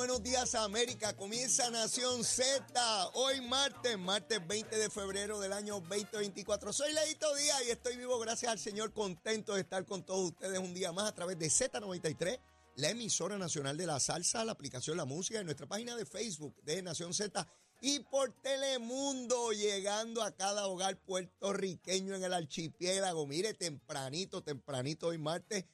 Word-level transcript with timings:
buenos 0.00 0.22
días 0.22 0.54
América. 0.54 1.14
Comienza 1.14 1.68
Nación 1.68 2.24
Z. 2.24 2.64
Hoy 3.12 3.42
martes, 3.42 3.98
martes 3.98 4.40
20 4.48 4.78
de 4.78 4.88
febrero 4.88 5.38
del 5.40 5.52
año 5.52 5.74
2024. 5.74 6.72
Soy 6.72 6.94
Leito 6.94 7.34
Díaz 7.34 7.62
y 7.66 7.70
estoy 7.70 7.98
vivo 7.98 8.18
gracias 8.18 8.50
al 8.50 8.58
Señor, 8.58 8.94
contento 8.94 9.54
de 9.54 9.60
estar 9.60 9.84
con 9.84 10.02
todos 10.02 10.30
ustedes 10.30 10.58
un 10.58 10.72
día 10.72 10.90
más 10.90 11.06
a 11.06 11.14
través 11.14 11.38
de 11.38 11.48
Z93, 11.48 12.40
la 12.76 12.88
emisora 12.88 13.36
nacional 13.36 13.76
de 13.76 13.84
la 13.84 14.00
salsa, 14.00 14.42
la 14.42 14.52
aplicación 14.52 14.96
La 14.96 15.04
Música 15.04 15.38
en 15.38 15.44
nuestra 15.44 15.66
página 15.66 15.94
de 15.94 16.06
Facebook 16.06 16.54
de 16.62 16.80
Nación 16.80 17.12
Z 17.12 17.46
y 17.82 18.00
por 18.00 18.32
Telemundo, 18.40 19.52
llegando 19.52 20.22
a 20.22 20.34
cada 20.34 20.66
hogar 20.66 20.96
puertorriqueño 20.96 22.14
en 22.14 22.24
el 22.24 22.32
archipiélago. 22.32 23.26
Mire, 23.26 23.52
tempranito, 23.52 24.42
tempranito 24.42 25.08
hoy 25.08 25.18
martes 25.18 25.66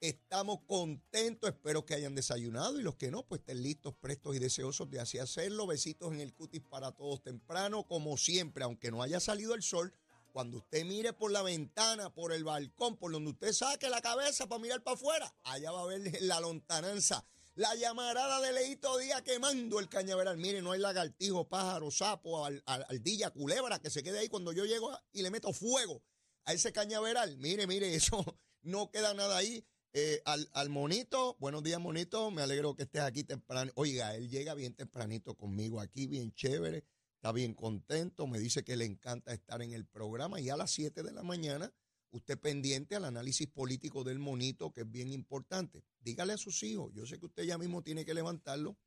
Estamos 0.00 0.60
contentos, 0.66 1.50
espero 1.50 1.84
que 1.84 1.92
hayan 1.92 2.14
desayunado 2.14 2.80
y 2.80 2.82
los 2.82 2.96
que 2.96 3.10
no, 3.10 3.22
pues 3.26 3.40
estén 3.40 3.62
listos, 3.62 3.92
prestos 4.00 4.34
y 4.34 4.38
deseosos 4.38 4.90
de 4.90 4.98
así 4.98 5.18
hacerlo. 5.18 5.66
Besitos 5.66 6.10
en 6.14 6.22
el 6.22 6.32
cutis 6.32 6.62
para 6.62 6.92
todos 6.92 7.22
temprano, 7.22 7.86
como 7.86 8.16
siempre, 8.16 8.64
aunque 8.64 8.90
no 8.90 9.02
haya 9.02 9.20
salido 9.20 9.54
el 9.54 9.62
sol. 9.62 9.92
Cuando 10.32 10.56
usted 10.56 10.86
mire 10.86 11.12
por 11.12 11.30
la 11.30 11.42
ventana, 11.42 12.14
por 12.14 12.32
el 12.32 12.44
balcón, 12.44 12.96
por 12.96 13.12
donde 13.12 13.32
usted 13.32 13.52
saque 13.52 13.90
la 13.90 14.00
cabeza 14.00 14.48
para 14.48 14.62
mirar 14.62 14.82
para 14.82 14.94
afuera, 14.94 15.34
allá 15.42 15.70
va 15.70 15.82
a 15.82 15.86
ver 15.86 16.22
la 16.22 16.40
lontananza, 16.40 17.26
la 17.54 17.74
llamarada 17.74 18.40
de 18.40 18.52
Leito 18.52 18.96
Día 18.96 19.22
quemando 19.22 19.80
el 19.80 19.90
cañaveral. 19.90 20.38
Mire, 20.38 20.62
no 20.62 20.72
hay 20.72 20.80
lagartijo, 20.80 21.46
pájaro, 21.46 21.90
sapo, 21.90 22.46
ardilla, 22.64 23.32
culebra 23.32 23.80
que 23.80 23.90
se 23.90 24.02
quede 24.02 24.20
ahí 24.20 24.28
cuando 24.30 24.52
yo 24.52 24.64
llego 24.64 24.98
y 25.12 25.20
le 25.20 25.30
meto 25.30 25.52
fuego 25.52 26.02
a 26.46 26.54
ese 26.54 26.72
cañaveral. 26.72 27.36
Mire, 27.36 27.66
mire, 27.66 27.94
eso 27.94 28.24
no 28.62 28.90
queda 28.90 29.12
nada 29.12 29.36
ahí. 29.36 29.62
Eh, 29.92 30.22
al, 30.24 30.48
al, 30.52 30.68
monito, 30.68 31.36
buenos 31.40 31.64
días, 31.64 31.80
monito. 31.80 32.30
Me 32.30 32.42
alegro 32.42 32.76
que 32.76 32.84
estés 32.84 33.02
aquí 33.02 33.24
temprano. 33.24 33.72
Oiga, 33.74 34.14
él 34.14 34.30
llega 34.30 34.54
bien 34.54 34.74
tempranito 34.74 35.34
conmigo 35.36 35.80
aquí, 35.80 36.06
bien 36.06 36.32
chévere. 36.32 36.84
Está 37.16 37.32
bien 37.32 37.54
contento. 37.54 38.28
Me 38.28 38.38
dice 38.38 38.62
que 38.62 38.76
le 38.76 38.84
encanta 38.84 39.32
estar 39.32 39.62
en 39.62 39.72
el 39.72 39.86
programa. 39.86 40.40
Y 40.40 40.48
a 40.48 40.56
las 40.56 40.70
7 40.70 41.02
de 41.02 41.12
la 41.12 41.24
mañana, 41.24 41.74
usted 42.12 42.38
pendiente 42.38 42.94
al 42.94 43.04
análisis 43.04 43.48
político 43.48 44.04
del 44.04 44.20
monito, 44.20 44.72
que 44.72 44.82
es 44.82 44.90
bien 44.90 45.08
importante. 45.08 45.82
Dígale 45.98 46.34
a 46.34 46.38
sus 46.38 46.62
hijos. 46.62 46.92
Yo 46.94 47.04
sé 47.04 47.18
que 47.18 47.26
usted 47.26 47.42
ya 47.42 47.58
mismo 47.58 47.82
tiene 47.82 48.04
que 48.04 48.14
levantarlo 48.14 48.78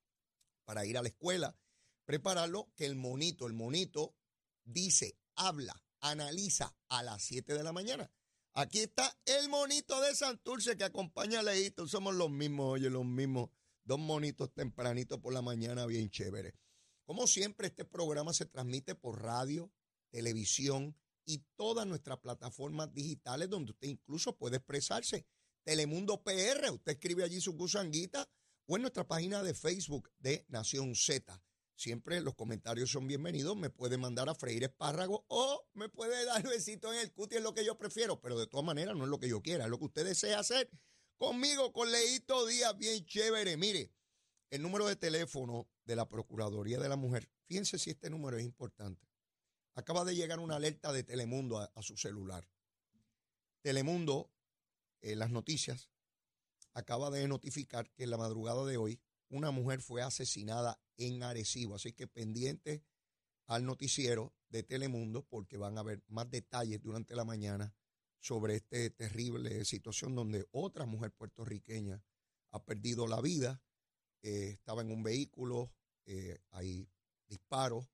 para 0.63 0.85
ir 0.85 0.97
a 0.97 1.01
la 1.01 1.09
escuela, 1.09 1.57
prepararlo, 2.05 2.71
que 2.77 2.85
el 2.85 2.95
monito, 2.95 3.45
el 3.45 3.53
monito 3.53 4.15
dice, 4.63 5.17
habla, 5.35 5.83
analiza 5.99 6.77
a 6.87 7.03
las 7.03 7.23
7 7.23 7.53
de 7.53 7.63
la 7.63 7.73
mañana. 7.73 8.09
Aquí 8.55 8.81
está 8.81 9.17
el 9.25 9.49
monito 9.49 9.99
de 10.01 10.13
Santurce 10.13 10.77
que 10.77 10.83
acompaña 10.83 11.39
a 11.39 11.43
Leito. 11.43 11.87
Somos 11.87 12.13
los 12.13 12.29
mismos, 12.29 12.73
oye, 12.73 12.87
los 12.91 13.03
mismos. 13.03 13.49
Dos 13.83 13.97
monitos 13.97 14.53
tempranitos 14.53 15.19
por 15.19 15.33
la 15.33 15.41
mañana, 15.41 15.87
bien 15.87 16.11
chévere. 16.11 16.53
Como 17.03 17.25
siempre, 17.25 17.67
este 17.67 17.83
programa 17.83 18.31
se 18.31 18.45
transmite 18.45 18.93
por 18.93 19.23
radio, 19.23 19.71
televisión 20.11 20.95
y 21.25 21.39
todas 21.55 21.87
nuestras 21.87 22.19
plataformas 22.19 22.93
digitales 22.93 23.49
donde 23.49 23.71
usted 23.71 23.87
incluso 23.87 24.37
puede 24.37 24.57
expresarse. 24.57 25.25
Telemundo 25.63 26.21
PR, 26.23 26.69
usted 26.71 26.91
escribe 26.91 27.23
allí 27.23 27.41
su 27.41 27.53
gusanguita 27.53 28.29
o 28.67 28.75
en 28.75 28.83
nuestra 28.83 29.07
página 29.07 29.41
de 29.41 29.55
Facebook 29.55 30.11
de 30.19 30.45
Nación 30.47 30.93
Z. 30.95 31.41
Siempre 31.75 32.21
los 32.21 32.35
comentarios 32.35 32.91
son 32.91 33.07
bienvenidos. 33.07 33.57
Me 33.57 33.69
puede 33.69 33.97
mandar 33.97 34.29
a 34.29 34.35
freír 34.35 34.63
espárrago 34.63 35.25
o 35.27 35.67
me 35.73 35.89
puede 35.89 36.25
dar 36.25 36.43
besito 36.43 36.93
en 36.93 36.99
el 36.99 37.11
cuti, 37.11 37.35
es 37.35 37.43
lo 37.43 37.53
que 37.53 37.65
yo 37.65 37.77
prefiero. 37.77 38.21
Pero 38.21 38.37
de 38.37 38.47
todas 38.47 38.65
maneras, 38.65 38.95
no 38.95 39.03
es 39.03 39.09
lo 39.09 39.19
que 39.19 39.29
yo 39.29 39.41
quiera, 39.41 39.65
es 39.65 39.69
lo 39.69 39.79
que 39.79 39.85
usted 39.85 40.05
desea 40.05 40.39
hacer 40.39 40.69
conmigo, 41.23 41.71
con 41.71 41.89
Leito 41.89 42.45
Díaz, 42.45 42.77
bien 42.77 43.05
chévere. 43.05 43.55
Mire, 43.55 43.93
el 44.49 44.61
número 44.61 44.85
de 44.87 44.97
teléfono 44.97 45.69
de 45.85 45.95
la 45.95 46.09
Procuraduría 46.09 46.79
de 46.79 46.89
la 46.89 46.97
Mujer, 46.97 47.29
fíjense 47.45 47.79
si 47.79 47.91
este 47.91 48.09
número 48.09 48.37
es 48.37 48.43
importante. 48.43 49.07
Acaba 49.73 50.03
de 50.03 50.15
llegar 50.15 50.39
una 50.39 50.57
alerta 50.57 50.91
de 50.91 51.03
Telemundo 51.03 51.59
a, 51.59 51.81
su 51.81 51.95
celular. 51.95 52.47
Telemundo, 53.61 54.31
en 54.99 55.19
las 55.19 55.31
noticias, 55.31 55.89
acaba 56.73 57.09
de 57.09 57.25
notificar 57.27 57.89
que 57.91 58.03
en 58.03 58.09
la 58.09 58.17
madrugada 58.17 58.65
de 58.65 58.75
hoy 58.75 59.01
una 59.29 59.51
mujer 59.51 59.81
fue 59.81 60.01
asesinada 60.01 60.82
en 60.97 61.23
Arecibo. 61.23 61.75
Así 61.75 61.93
que 61.93 62.07
pendiente 62.07 62.83
al 63.47 63.65
noticiero 63.65 64.33
de 64.49 64.63
Telemundo 64.63 65.23
porque 65.23 65.57
van 65.57 65.77
a 65.77 65.81
haber 65.81 66.03
más 66.07 66.29
detalles 66.29 66.81
durante 66.81 67.15
la 67.15 67.25
mañana 67.25 67.73
sobre 68.19 68.55
esta 68.55 68.89
terrible 68.91 69.65
situación 69.65 70.15
donde 70.15 70.47
otra 70.51 70.85
mujer 70.85 71.11
puertorriqueña 71.11 72.01
ha 72.51 72.63
perdido 72.63 73.07
la 73.07 73.19
vida. 73.19 73.61
Eh, 74.21 74.51
estaba 74.51 74.81
en 74.81 74.91
un 74.91 75.03
vehículo, 75.03 75.73
eh, 76.05 76.39
hay 76.51 76.87
disparos. 77.27 77.85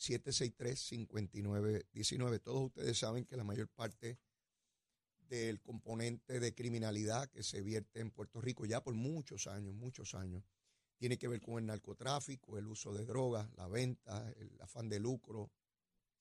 763-5919. 0.00 2.42
Todos 2.42 2.66
ustedes 2.66 2.98
saben 2.98 3.24
que 3.24 3.36
la 3.36 3.44
mayor 3.44 3.68
parte 3.68 4.18
del 5.28 5.60
componente 5.60 6.40
de 6.40 6.54
criminalidad 6.56 7.30
que 7.30 7.44
se 7.44 7.62
vierte 7.62 8.00
en 8.00 8.10
Puerto 8.10 8.40
Rico 8.40 8.66
ya 8.66 8.82
por 8.82 8.94
muchos 8.94 9.46
años, 9.46 9.76
muchos 9.76 10.16
años, 10.16 10.42
tiene 10.96 11.18
que 11.18 11.28
ver 11.28 11.40
con 11.40 11.58
el 11.58 11.66
narcotráfico, 11.66 12.58
el 12.58 12.66
uso 12.66 12.92
de 12.92 13.04
drogas, 13.04 13.48
la 13.56 13.68
venta, 13.68 14.28
el 14.38 14.60
afán 14.60 14.88
de 14.88 14.98
lucro, 14.98 15.52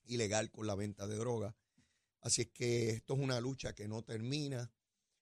ilegal 0.09 0.51
con 0.51 0.67
la 0.67 0.75
venta 0.75 1.07
de 1.07 1.15
droga. 1.15 1.55
Así 2.21 2.41
es 2.41 2.49
que 2.49 2.89
esto 2.89 3.13
es 3.13 3.19
una 3.19 3.39
lucha 3.39 3.73
que 3.73 3.87
no 3.87 4.03
termina. 4.03 4.71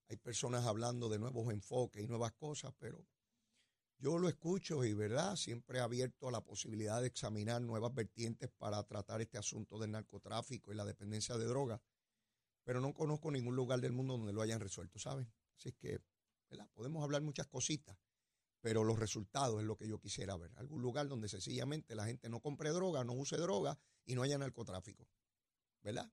Hay 0.09 0.17
personas 0.17 0.65
hablando 0.65 1.09
de 1.09 1.19
nuevos 1.19 1.51
enfoques 1.53 2.03
y 2.03 2.07
nuevas 2.07 2.33
cosas, 2.33 2.73
pero 2.79 3.05
yo 3.99 4.17
lo 4.17 4.29
escucho 4.29 4.85
y, 4.85 4.93
¿verdad? 4.93 5.35
Siempre 5.35 5.79
he 5.79 5.81
abierto 5.81 6.27
a 6.27 6.31
la 6.31 6.41
posibilidad 6.41 7.01
de 7.01 7.07
examinar 7.07 7.61
nuevas 7.61 7.93
vertientes 7.93 8.49
para 8.57 8.83
tratar 8.83 9.21
este 9.21 9.37
asunto 9.37 9.79
del 9.79 9.91
narcotráfico 9.91 10.71
y 10.71 10.75
la 10.75 10.85
dependencia 10.85 11.35
de 11.37 11.45
droga, 11.45 11.81
pero 12.63 12.79
no 12.79 12.93
conozco 12.93 13.31
ningún 13.31 13.55
lugar 13.55 13.81
del 13.81 13.93
mundo 13.93 14.17
donde 14.17 14.33
lo 14.33 14.41
hayan 14.41 14.59
resuelto, 14.59 14.99
¿saben? 14.99 15.31
Así 15.57 15.69
es 15.69 15.75
que, 15.75 15.99
¿verdad? 16.49 16.69
Podemos 16.73 17.03
hablar 17.03 17.21
muchas 17.21 17.47
cositas, 17.47 17.97
pero 18.61 18.83
los 18.83 18.99
resultados 18.99 19.59
es 19.59 19.65
lo 19.65 19.77
que 19.77 19.87
yo 19.87 19.99
quisiera 19.99 20.35
ver. 20.35 20.51
Algún 20.55 20.81
lugar 20.81 21.07
donde 21.07 21.29
sencillamente 21.29 21.95
la 21.95 22.05
gente 22.05 22.29
no 22.29 22.39
compre 22.39 22.69
droga, 22.69 23.03
no 23.03 23.13
use 23.13 23.37
droga 23.37 23.77
y 24.05 24.15
no 24.15 24.23
haya 24.23 24.37
narcotráfico. 24.37 25.07
¿Verdad? 25.81 26.11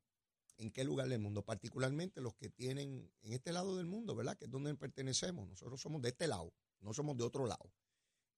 ¿En 0.57 0.71
qué 0.71 0.85
lugar 0.85 1.09
del 1.09 1.19
mundo? 1.19 1.45
Particularmente 1.45 2.21
los 2.21 2.35
que 2.35 2.49
tienen 2.49 3.11
en 3.23 3.33
este 3.33 3.53
lado 3.53 3.77
del 3.77 3.87
mundo, 3.87 4.15
¿verdad? 4.15 4.37
Que 4.37 4.45
es 4.45 4.51
donde 4.51 4.75
pertenecemos. 4.75 5.49
Nosotros 5.49 5.81
somos 5.81 6.01
de 6.03 6.11
este 6.11 6.29
lado, 6.29 6.53
no 6.81 6.95
somos 6.95 7.17
de 7.17 7.25
otro 7.25 7.47
lado. 7.47 7.73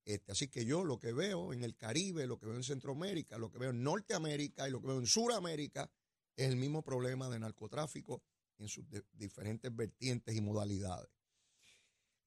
Este, 0.03 0.31
así 0.31 0.47
que 0.47 0.65
yo 0.65 0.85
lo 0.85 0.99
que 0.99 1.11
veo 1.11 1.51
en 1.51 1.63
el 1.63 1.75
Caribe, 1.75 2.25
lo 2.25 2.39
que 2.39 2.45
veo 2.45 2.55
en 2.55 2.63
Centroamérica, 2.63 3.37
lo 3.37 3.51
que 3.51 3.59
veo 3.59 3.71
en 3.71 3.83
Norteamérica 3.83 4.67
y 4.67 4.71
lo 4.71 4.79
que 4.79 4.87
veo 4.87 4.99
en 4.99 5.05
Suramérica 5.05 5.91
es 6.35 6.47
el 6.47 6.55
mismo 6.55 6.81
problema 6.81 7.29
de 7.29 7.39
narcotráfico 7.39 8.23
en 8.57 8.69
sus 8.69 8.85
diferentes 9.11 9.75
vertientes 9.75 10.33
y 10.35 10.41
modalidades. 10.41 11.16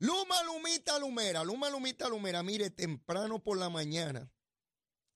Luma, 0.02 0.42
Lumita, 0.44 0.98
Lumera, 0.98 1.44
Luma, 1.44 1.68
Lumita, 1.68 2.08
Lumera, 2.08 2.42
mire, 2.42 2.70
temprano 2.70 3.42
por 3.42 3.58
la 3.58 3.68
mañana, 3.68 4.32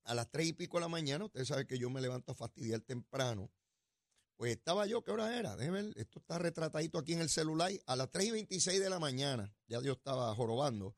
a 0.05 0.15
las 0.15 0.31
tres 0.31 0.49
y 0.49 0.53
pico 0.53 0.77
de 0.77 0.83
la 0.83 0.89
mañana, 0.89 1.25
usted 1.25 1.43
sabe 1.47 1.67
que 1.67 1.79
yo 1.79 1.89
me 1.89 2.03
levanto 2.03 2.33
a 2.33 2.35
fastidiar 2.35 2.83
temprano. 2.83 3.51
Pues 4.37 4.53
estaba 4.53 4.87
yo, 4.87 5.03
¿qué 5.03 5.11
hora 5.11 5.39
era? 5.39 5.57
Déjeme 5.57 5.85
ver, 5.85 5.95
esto 5.97 6.19
está 6.19 6.39
retratadito 6.39 6.99
aquí 6.99 7.15
en 7.15 7.21
el 7.21 7.31
celular. 7.31 7.73
A 7.87 7.97
las 7.97 8.11
3 8.11 8.27
y 8.27 8.33
26 8.33 8.79
de 8.79 8.91
la 8.91 8.99
mañana, 8.99 9.57
ya 9.69 9.81
yo 9.81 9.93
estaba 9.93 10.35
jorobando, 10.35 10.95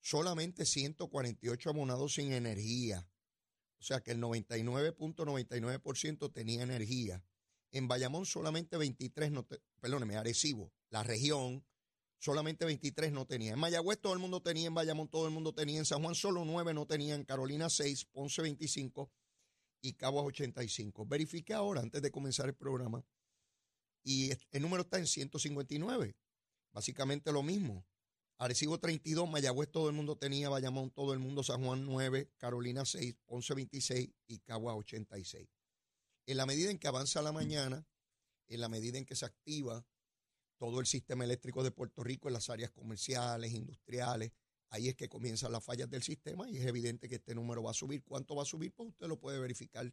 solamente 0.00 0.64
148 0.64 1.68
abonados 1.68 2.14
sin 2.14 2.32
energía. 2.32 3.06
O 3.78 3.82
sea 3.82 4.00
que 4.00 4.12
el 4.12 4.22
99.99% 4.22 6.32
tenía 6.32 6.62
energía. 6.62 7.22
En 7.72 7.88
Bayamón 7.88 8.24
solamente 8.24 8.78
23, 8.78 9.32
no 9.32 9.46
perdóneme, 9.80 10.16
Arecibo, 10.16 10.72
la 10.88 11.02
región, 11.02 11.62
solamente 12.22 12.64
23 12.64 13.10
no 13.12 13.26
tenía. 13.26 13.52
En 13.54 13.58
Mayagüez 13.58 14.00
todo 14.00 14.12
el 14.12 14.20
mundo 14.20 14.40
tenía, 14.40 14.68
en 14.68 14.74
Bayamón 14.74 15.08
todo 15.08 15.26
el 15.26 15.32
mundo 15.32 15.52
tenía, 15.52 15.78
en 15.78 15.84
San 15.84 16.02
Juan 16.02 16.14
solo 16.14 16.44
9 16.44 16.72
no 16.72 16.86
tenían, 16.86 17.20
en 17.20 17.24
Carolina 17.24 17.68
6, 17.68 18.04
Ponce 18.12 18.42
25 18.42 19.10
y 19.82 19.94
Caguas 19.94 20.26
85. 20.26 21.04
Verifique 21.04 21.52
ahora 21.52 21.80
antes 21.80 22.00
de 22.00 22.12
comenzar 22.12 22.46
el 22.46 22.54
programa 22.54 23.04
y 24.04 24.30
el 24.52 24.62
número 24.62 24.82
está 24.82 24.98
en 24.98 25.08
159. 25.08 26.14
Básicamente 26.72 27.32
lo 27.32 27.42
mismo. 27.42 27.84
Arecibo 28.38 28.78
32, 28.78 29.28
Mayagüez 29.28 29.70
todo 29.70 29.88
el 29.88 29.96
mundo 29.96 30.16
tenía, 30.16 30.48
Bayamón 30.48 30.92
todo 30.92 31.12
el 31.12 31.18
mundo, 31.18 31.42
San 31.42 31.64
Juan 31.64 31.84
9, 31.84 32.30
Carolina 32.38 32.84
6, 32.84 33.16
Ponce 33.26 33.52
26 33.52 34.10
y 34.28 34.38
Caguas 34.38 34.76
86. 34.76 35.48
En 36.26 36.36
la 36.36 36.46
medida 36.46 36.70
en 36.70 36.78
que 36.78 36.86
avanza 36.86 37.20
la 37.20 37.32
mañana, 37.32 37.84
en 38.46 38.60
la 38.60 38.68
medida 38.68 38.98
en 38.98 39.06
que 39.06 39.16
se 39.16 39.26
activa 39.26 39.84
todo 40.62 40.78
el 40.78 40.86
sistema 40.86 41.24
eléctrico 41.24 41.64
de 41.64 41.72
Puerto 41.72 42.04
Rico 42.04 42.28
en 42.28 42.34
las 42.34 42.48
áreas 42.48 42.70
comerciales, 42.70 43.52
industriales, 43.52 44.30
ahí 44.68 44.88
es 44.88 44.94
que 44.94 45.08
comienzan 45.08 45.50
las 45.50 45.64
fallas 45.64 45.90
del 45.90 46.04
sistema 46.04 46.48
y 46.48 46.56
es 46.58 46.64
evidente 46.64 47.08
que 47.08 47.16
este 47.16 47.34
número 47.34 47.64
va 47.64 47.72
a 47.72 47.74
subir. 47.74 48.04
¿Cuánto 48.04 48.36
va 48.36 48.42
a 48.42 48.46
subir? 48.46 48.72
Pues 48.72 48.90
usted 48.90 49.08
lo 49.08 49.18
puede 49.18 49.40
verificar. 49.40 49.92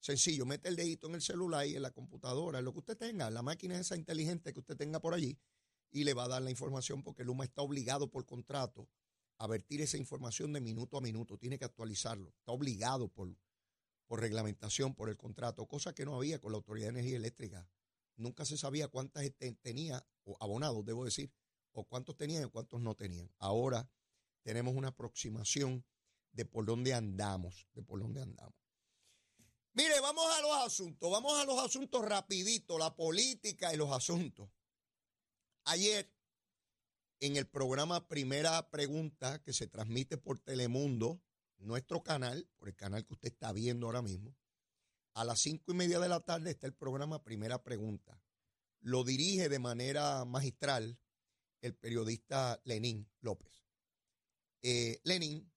Sencillo, 0.00 0.44
mete 0.44 0.70
el 0.70 0.74
dedito 0.74 1.06
en 1.06 1.14
el 1.14 1.22
celular 1.22 1.68
y 1.68 1.76
en 1.76 1.82
la 1.82 1.92
computadora, 1.92 2.60
lo 2.60 2.72
que 2.72 2.80
usted 2.80 2.96
tenga, 2.96 3.30
la 3.30 3.42
máquina 3.42 3.78
esa 3.78 3.94
inteligente 3.94 4.52
que 4.52 4.58
usted 4.58 4.76
tenga 4.76 4.98
por 4.98 5.14
allí, 5.14 5.38
y 5.92 6.02
le 6.02 6.14
va 6.14 6.24
a 6.24 6.28
dar 6.28 6.42
la 6.42 6.50
información 6.50 7.04
porque 7.04 7.22
Luma 7.22 7.44
está 7.44 7.62
obligado 7.62 8.10
por 8.10 8.26
contrato 8.26 8.88
a 9.38 9.46
vertir 9.46 9.82
esa 9.82 9.98
información 9.98 10.52
de 10.52 10.60
minuto 10.60 10.96
a 10.98 11.00
minuto, 11.00 11.38
tiene 11.38 11.60
que 11.60 11.64
actualizarlo, 11.64 12.30
está 12.30 12.50
obligado 12.50 13.06
por, 13.06 13.36
por 14.08 14.18
reglamentación, 14.18 14.96
por 14.96 15.10
el 15.10 15.16
contrato, 15.16 15.64
cosa 15.66 15.94
que 15.94 16.04
no 16.04 16.16
había 16.16 16.40
con 16.40 16.50
la 16.50 16.58
Autoridad 16.58 16.86
de 16.86 16.98
Energía 16.98 17.18
Eléctrica. 17.18 17.68
Nunca 18.18 18.44
se 18.44 18.58
sabía 18.58 18.88
cuántas 18.88 19.24
tenía, 19.62 20.04
o 20.24 20.36
abonados, 20.40 20.84
debo 20.84 21.04
decir, 21.04 21.32
o 21.72 21.84
cuántos 21.84 22.16
tenían 22.16 22.44
y 22.44 22.50
cuántos 22.50 22.80
no 22.80 22.96
tenían. 22.96 23.32
Ahora 23.38 23.88
tenemos 24.42 24.74
una 24.74 24.88
aproximación 24.88 25.84
de 26.32 26.44
por 26.44 26.66
dónde 26.66 26.94
andamos, 26.94 27.68
de 27.74 27.82
por 27.82 28.00
dónde 28.00 28.22
andamos. 28.22 28.54
Mire, 29.72 30.00
vamos 30.00 30.24
a 30.36 30.42
los 30.42 30.52
asuntos, 30.66 31.10
vamos 31.10 31.38
a 31.38 31.44
los 31.44 31.58
asuntos 31.60 32.04
rapidito, 32.04 32.76
la 32.76 32.96
política 32.96 33.72
y 33.72 33.76
los 33.76 33.92
asuntos. 33.92 34.50
Ayer, 35.64 36.12
en 37.20 37.36
el 37.36 37.46
programa 37.46 38.08
Primera 38.08 38.68
Pregunta, 38.70 39.40
que 39.44 39.52
se 39.52 39.68
transmite 39.68 40.18
por 40.18 40.40
Telemundo, 40.40 41.22
nuestro 41.58 42.02
canal, 42.02 42.48
por 42.56 42.68
el 42.68 42.74
canal 42.74 43.06
que 43.06 43.14
usted 43.14 43.28
está 43.28 43.52
viendo 43.52 43.86
ahora 43.86 44.02
mismo, 44.02 44.34
a 45.18 45.24
las 45.24 45.40
cinco 45.40 45.72
y 45.72 45.74
media 45.74 45.98
de 45.98 46.08
la 46.08 46.20
tarde 46.20 46.52
está 46.52 46.68
el 46.68 46.74
programa 46.74 47.24
Primera 47.24 47.60
Pregunta. 47.60 48.22
Lo 48.78 49.02
dirige 49.02 49.48
de 49.48 49.58
manera 49.58 50.24
magistral 50.24 50.96
el 51.60 51.74
periodista 51.74 52.60
Lenín 52.62 53.10
López. 53.20 53.64
Eh, 54.62 55.00
Lenín 55.02 55.52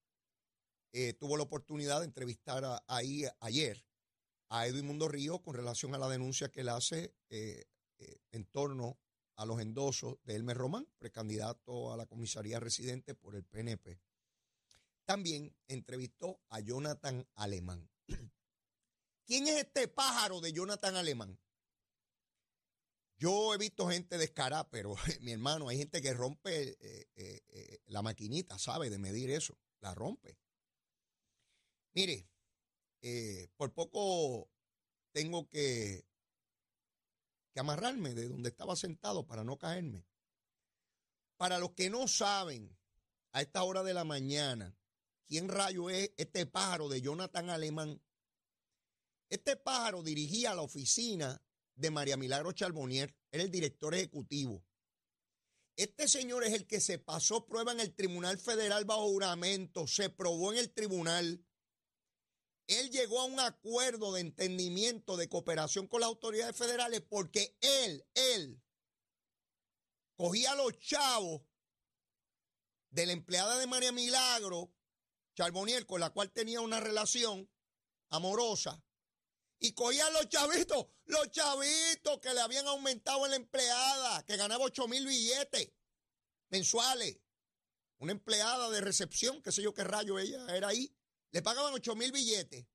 eh, 0.94 1.14
tuvo 1.14 1.38
la 1.38 1.44
oportunidad 1.44 2.00
de 2.00 2.06
entrevistar 2.06 2.84
ahí 2.88 3.26
ayer 3.40 3.86
a 4.50 4.66
Edwin 4.66 4.88
Mundo 4.88 5.08
Río 5.08 5.44
con 5.44 5.54
relación 5.54 5.94
a 5.94 6.00
la 6.00 6.10
denuncia 6.10 6.50
que 6.50 6.62
él 6.62 6.70
hace 6.70 7.14
eh, 7.30 7.64
en 8.32 8.46
torno 8.46 8.98
a 9.36 9.46
los 9.46 9.62
endosos 9.62 10.18
de 10.24 10.38
Elmer 10.38 10.58
Román, 10.58 10.88
precandidato 10.98 11.94
a 11.94 11.98
la 11.98 12.08
comisaría 12.08 12.60
residente 12.60 13.14
por 13.14 13.36
el 13.36 13.44
PNP. 13.44 14.02
También 15.06 15.56
entrevistó 15.68 16.42
a 16.50 16.62
Jonathan 16.62 17.28
Alemán. 17.36 17.88
¿Quién 19.32 19.48
es 19.48 19.60
este 19.60 19.88
pájaro 19.88 20.42
de 20.42 20.52
Jonathan 20.52 20.98
Alemán? 20.98 21.40
Yo 23.18 23.54
he 23.54 23.58
visto 23.58 23.88
gente 23.88 24.18
descarada, 24.18 24.70
pero 24.70 24.94
mi 25.22 25.32
hermano, 25.32 25.70
hay 25.70 25.78
gente 25.78 26.02
que 26.02 26.14
rompe 26.14 26.72
eh, 26.72 27.08
eh, 27.16 27.42
eh, 27.48 27.82
la 27.86 28.02
maquinita, 28.02 28.60
sabe 28.60 28.90
de 28.90 28.98
medir 28.98 29.30
eso, 29.30 29.58
la 29.80 29.96
rompe. 29.96 30.38
Mire, 31.94 32.28
por 33.56 33.74
poco 33.74 34.50
tengo 35.14 35.48
que 35.48 36.06
que 37.54 37.60
amarrarme 37.62 38.14
de 38.14 38.28
donde 38.28 38.50
estaba 38.50 38.76
sentado 38.76 39.26
para 39.26 39.46
no 39.46 39.58
caerme. 39.58 40.06
Para 41.38 41.58
los 41.58 41.72
que 41.72 41.90
no 41.90 42.06
saben, 42.10 42.78
a 43.32 43.42
esta 43.42 43.64
hora 43.64 43.82
de 43.84 43.94
la 43.94 44.04
mañana, 44.04 44.76
quién 45.26 45.48
rayo 45.48 45.90
es 45.90 46.12
este 46.18 46.46
pájaro 46.46 46.90
de 46.90 47.00
Jonathan 47.00 47.50
Alemán. 47.50 48.02
Este 49.32 49.56
pájaro 49.56 50.04
dirigía 50.04 50.54
la 50.54 50.62
oficina 50.62 51.42
de 51.74 51.90
María 51.90 52.18
Milagro 52.18 52.52
Charbonnier, 52.52 53.16
era 53.32 53.44
el 53.44 53.50
director 53.50 53.96
ejecutivo. 53.96 54.64
Este 55.76 56.08
señor 56.08 56.44
es 56.44 56.54
el 56.54 56.68
que 56.68 56.80
se 56.80 57.00
pasó 57.00 57.48
prueba 57.48 57.72
en 57.72 57.80
el 57.80 57.96
Tribunal 57.96 58.38
Federal 58.38 58.86
bajo 58.86 59.08
juramento, 59.08 59.88
se 59.88 60.12
probó 60.12 60.52
en 60.52 60.60
el 60.60 60.72
tribunal 60.72 61.44
él 62.80 62.90
llegó 62.90 63.20
a 63.20 63.26
un 63.26 63.40
acuerdo 63.40 64.14
de 64.14 64.22
entendimiento, 64.22 65.18
de 65.18 65.28
cooperación 65.28 65.88
con 65.88 66.02
las 66.02 66.08
autoridades 66.08 66.56
federales, 66.56 67.02
porque 67.02 67.58
él, 67.60 68.06
él, 68.14 68.62
cogía 70.16 70.56
los 70.56 70.78
chavos 70.80 71.42
de 72.90 73.06
la 73.06 73.14
empleada 73.14 73.58
de 73.58 73.68
María 73.68 73.92
Milagro, 73.92 74.74
Charbonier, 75.36 75.86
con 75.86 76.00
la 76.00 76.12
cual 76.12 76.32
tenía 76.32 76.62
una 76.62 76.80
relación 76.80 77.50
amorosa, 78.10 78.82
y 79.62 79.72
cogía 79.72 80.10
los 80.10 80.28
chavitos, 80.28 80.88
los 81.06 81.32
chavitos 81.32 82.20
que 82.20 82.34
le 82.34 82.42
habían 82.42 82.68
aumentado 82.68 83.24
a 83.24 83.30
la 83.30 83.38
empleada, 83.38 84.26
que 84.26 84.36
ganaba 84.36 84.66
8 84.66 84.88
mil 84.90 85.06
billetes 85.08 85.72
mensuales. 86.50 87.18
Una 88.00 88.12
empleada 88.12 88.70
de 88.72 88.82
recepción, 88.82 89.42
qué 89.42 89.54
sé 89.54 89.62
yo 89.62 89.74
qué 89.74 89.86
rayo 89.86 90.20
ella 90.20 90.46
era 90.54 90.68
ahí 90.68 90.94
le 91.32 91.42
pagaban 91.42 91.74
8 91.74 91.96
mil 91.96 92.12
billetes. 92.12 92.66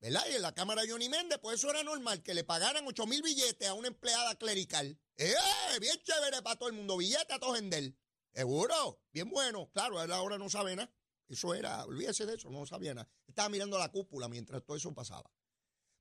¿Verdad? 0.00 0.22
Y 0.30 0.36
en 0.36 0.42
la 0.42 0.54
Cámara 0.54 0.82
Johnny 0.88 1.10
Méndez, 1.10 1.38
pues 1.42 1.58
eso 1.58 1.68
era 1.68 1.82
normal, 1.82 2.22
que 2.22 2.32
le 2.32 2.42
pagaran 2.42 2.86
8 2.86 3.06
mil 3.06 3.22
billetes 3.22 3.68
a 3.68 3.74
una 3.74 3.88
empleada 3.88 4.34
clerical. 4.36 4.98
¡Eh! 5.18 5.34
Bien 5.78 6.00
chévere 6.02 6.40
para 6.42 6.56
todo 6.56 6.70
el 6.70 6.74
mundo, 6.74 6.96
billete 6.96 7.34
a 7.34 7.38
todo 7.38 7.54
gender. 7.54 7.94
Seguro, 8.32 9.02
bien 9.12 9.28
bueno. 9.28 9.70
Claro, 9.72 10.02
él 10.02 10.10
ahora 10.12 10.38
no 10.38 10.48
sabe 10.48 10.74
nada. 10.74 10.90
Eso 11.28 11.54
era, 11.54 11.84
olvídese 11.84 12.24
de 12.24 12.34
eso, 12.34 12.48
no 12.50 12.64
sabía 12.64 12.94
nada. 12.94 13.08
Estaba 13.26 13.48
mirando 13.50 13.78
la 13.78 13.90
cúpula 13.90 14.26
mientras 14.28 14.64
todo 14.64 14.76
eso 14.76 14.92
pasaba. 14.94 15.30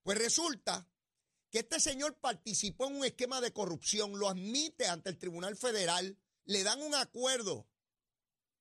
Pues 0.09 0.17
resulta 0.17 0.89
que 1.51 1.59
este 1.59 1.79
señor 1.79 2.17
participó 2.17 2.87
en 2.87 2.95
un 2.95 3.05
esquema 3.05 3.41
de 3.41 3.53
corrupción, 3.53 4.17
lo 4.17 4.27
admite 4.27 4.87
ante 4.87 5.11
el 5.11 5.19
Tribunal 5.19 5.55
Federal, 5.55 6.17
le 6.45 6.63
dan 6.63 6.81
un 6.81 6.95
acuerdo 6.95 7.67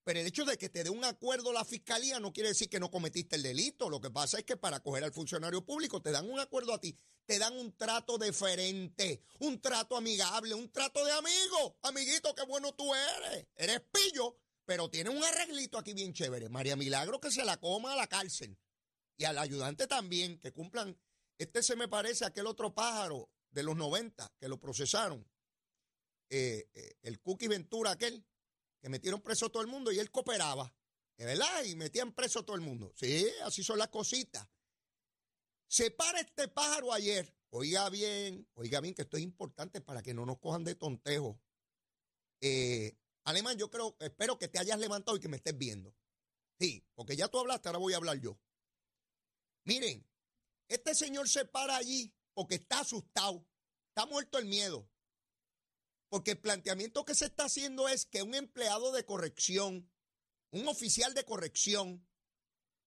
pero 0.03 0.19
el 0.19 0.27
hecho 0.27 0.45
de 0.45 0.59
que 0.59 0.69
te 0.69 0.83
dé 0.83 0.91
un 0.91 1.03
acuerdo 1.03 1.51
la 1.51 1.65
fiscalía 1.65 2.19
no 2.19 2.33
quiere 2.33 2.49
decir 2.49 2.69
que 2.69 2.79
no 2.79 2.91
cometiste 2.91 3.35
el 3.35 3.41
delito. 3.43 3.89
Lo 3.89 3.99
que 3.99 4.11
pasa 4.11 4.37
es 4.37 4.43
que 4.43 4.57
para 4.57 4.79
coger 4.79 5.03
al 5.03 5.11
funcionario 5.11 5.65
público 5.65 6.03
te 6.03 6.11
dan 6.11 6.29
un 6.29 6.39
acuerdo 6.39 6.71
a 6.73 6.79
ti, 6.79 6.95
te 7.25 7.39
dan 7.39 7.57
un 7.57 7.75
trato 7.75 8.19
deferente, 8.19 9.23
un 9.39 9.59
trato 9.59 9.97
amigable, 9.97 10.53
un 10.53 10.71
trato 10.71 11.03
de 11.03 11.11
amigo. 11.11 11.77
Amiguito, 11.81 12.35
qué 12.35 12.43
bueno 12.43 12.73
tú 12.73 12.91
eres. 12.93 13.47
Eres 13.55 13.81
pillo, 13.91 14.37
pero 14.65 14.89
tiene 14.89 15.09
un 15.09 15.23
arreglito 15.23 15.79
aquí 15.79 15.93
bien 15.93 16.13
chévere. 16.13 16.47
María 16.49 16.75
Milagro 16.75 17.19
que 17.19 17.31
se 17.31 17.43
la 17.43 17.57
coma 17.57 17.93
a 17.93 17.95
la 17.95 18.07
cárcel. 18.07 18.55
Y 19.17 19.25
al 19.25 19.37
ayudante 19.37 19.85
también, 19.87 20.39
que 20.39 20.51
cumplan. 20.51 20.97
Este 21.39 21.63
se 21.63 21.77
me 21.77 21.87
parece 21.87 22.25
a 22.25 22.27
aquel 22.27 22.47
otro 22.47 22.75
pájaro 22.75 23.31
de 23.49 23.63
los 23.63 23.75
90 23.75 24.35
que 24.37 24.49
lo 24.49 24.59
procesaron. 24.59 25.25
Eh, 26.29 26.69
eh, 26.73 26.97
el 27.01 27.21
Cookie 27.21 27.47
Ventura 27.47 27.91
aquel 27.91 28.23
que 28.81 28.89
metieron 28.89 29.21
preso 29.21 29.45
a 29.45 29.49
todo 29.49 29.61
el 29.61 29.69
mundo 29.69 29.91
y 29.91 29.99
él 29.99 30.11
cooperaba, 30.11 30.75
¿es 31.17 31.25
verdad? 31.25 31.63
Y 31.63 31.75
metían 31.75 32.13
preso 32.13 32.39
a 32.39 32.45
todo 32.45 32.57
el 32.57 32.61
mundo. 32.61 32.91
Sí, 32.95 33.25
así 33.43 33.63
son 33.63 33.79
las 33.79 33.87
cositas. 33.87 34.47
Se 35.67 35.91
para 35.91 36.19
este 36.19 36.49
pájaro 36.49 36.91
ayer. 36.91 37.33
Oiga 37.51 37.89
bien, 37.89 38.47
oiga 38.53 38.81
bien 38.81 38.93
que 38.93 39.03
esto 39.03 39.17
es 39.17 39.23
importante 39.23 39.81
para 39.81 40.03
que 40.03 40.13
no 40.13 40.25
nos 40.25 40.39
cojan 40.39 40.63
de 40.63 40.75
tontejo. 40.75 41.41
Eh, 42.41 42.97
Alemán, 43.23 43.57
yo 43.57 43.69
creo, 43.71 43.95
espero 43.99 44.37
que 44.37 44.49
te 44.49 44.59
hayas 44.59 44.77
levantado 44.77 45.15
y 45.17 45.19
que 45.19 45.29
me 45.29 45.37
estés 45.37 45.57
viendo. 45.57 45.95
Sí, 46.59 46.85
porque 46.93 47.15
ya 47.15 47.29
tú 47.29 47.39
hablaste, 47.39 47.69
ahora 47.69 47.79
voy 47.79 47.93
a 47.93 47.97
hablar 47.97 48.19
yo. 48.19 48.37
Miren, 49.63 50.08
este 50.69 50.95
señor 50.95 51.27
se 51.27 51.45
para 51.45 51.75
allí 51.75 52.13
porque 52.33 52.55
está 52.55 52.79
asustado, 52.79 53.45
está 53.89 54.05
muerto 54.05 54.37
el 54.37 54.45
miedo. 54.45 54.89
Porque 56.07 56.31
el 56.31 56.39
planteamiento 56.39 57.05
que 57.05 57.13
se 57.13 57.25
está 57.25 57.45
haciendo 57.45 57.89
es 57.89 58.05
que 58.05 58.23
un 58.23 58.33
empleado 58.33 58.91
de 58.91 59.05
corrección, 59.05 59.91
un 60.51 60.67
oficial 60.67 61.13
de 61.13 61.25
corrección, 61.25 62.07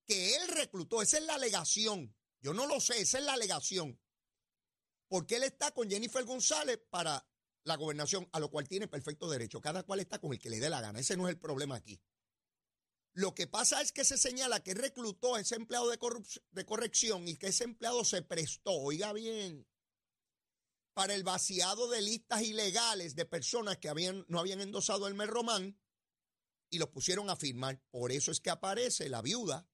que 0.07 0.37
él 0.37 0.49
reclutó, 0.49 1.03
esa 1.03 1.19
es 1.19 1.25
la 1.25 1.35
alegación, 1.35 2.17
yo 2.41 2.55
no 2.55 2.67
lo 2.67 2.81
sé, 2.81 3.01
esa 3.01 3.19
es 3.19 3.25
la 3.25 3.35
alegación, 3.35 4.01
porque 5.07 5.37
él 5.37 5.45
está 5.45 5.73
con 5.73 5.89
Jennifer 5.89 6.25
González 6.25 6.81
para 6.91 7.25
la 7.65 7.77
gobernación, 7.77 8.29
a 8.33 8.41
lo 8.41 8.51
cual 8.51 8.67
tiene 8.67 8.89
perfecto 8.89 9.31
derecho, 9.31 9.61
cada 9.61 9.85
cual 9.85 10.01
está 10.01 10.19
con 10.19 10.33
el 10.33 10.41
que 10.41 10.51
le 10.51 10.59
dé 10.59 10.69
la 10.69 10.81
gana, 10.81 10.99
ese 10.99 11.17
no 11.17 11.29
es 11.29 11.35
el 11.35 11.39
problema 11.39 11.77
aquí. 11.77 12.01
Lo 13.15 13.35
que 13.35 13.47
pasa 13.47 13.83
es 13.83 13.93
que 13.93 14.05
se 14.05 14.17
señala 14.17 14.63
que 14.63 14.73
reclutó 14.73 15.35
a 15.35 15.41
ese 15.41 15.57
empleado 15.57 15.91
de, 15.91 16.65
corrección 16.65 17.29
y 17.29 17.37
que 17.37 17.49
ese 17.49 17.65
empleado 17.65 18.05
se 18.05 18.23
prestó, 18.23 18.73
oiga 18.73 19.13
bien, 19.13 19.67
para 20.95 21.15
el 21.15 21.23
vaciado 21.23 21.89
de 21.89 22.01
listas 22.01 22.43
ilegales 22.43 23.15
de 23.15 23.27
personas 23.27 23.77
que 23.79 23.89
no 24.29 24.41
habían 24.41 24.61
endosado 24.61 25.07
el 25.09 25.15
mes 25.15 25.29
román 25.29 25.79
y 26.71 26.79
los 26.79 26.89
pusieron 26.89 27.29
a 27.29 27.37
firmar. 27.37 27.83
Por 27.91 28.13
eso 28.13 28.31
es 28.33 28.41
que 28.41 28.51
aparece 28.51 29.11
la 29.11 29.21
viuda, 29.21 29.69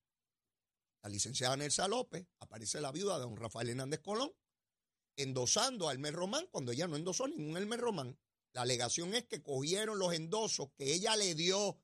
la 1.03 1.09
licenciada 1.09 1.57
Nelsa 1.57 1.87
López, 1.87 2.27
aparece 2.41 2.81
la 2.81 2.91
viuda 2.91 3.19
de 3.19 3.25
don 3.25 3.37
Rafael 3.37 3.69
Hernández 3.69 4.01
Colón, 4.01 4.33
endosando 5.17 5.89
al 5.89 6.01
mes 6.01 6.13
román 6.13 6.49
cuando 6.51 6.73
ella 6.73 6.89
no 6.89 6.97
endosó 6.97 7.29
ningún 7.29 7.57
Elmer 7.57 7.81
Román. 7.81 8.19
La 8.53 8.63
alegación 8.63 9.15
es 9.15 9.27
que 9.27 9.43
cogieron 9.43 9.99
los 9.99 10.13
endosos 10.13 10.71
que 10.77 10.93
ella 10.93 11.15
le 11.15 11.35
dio 11.37 11.79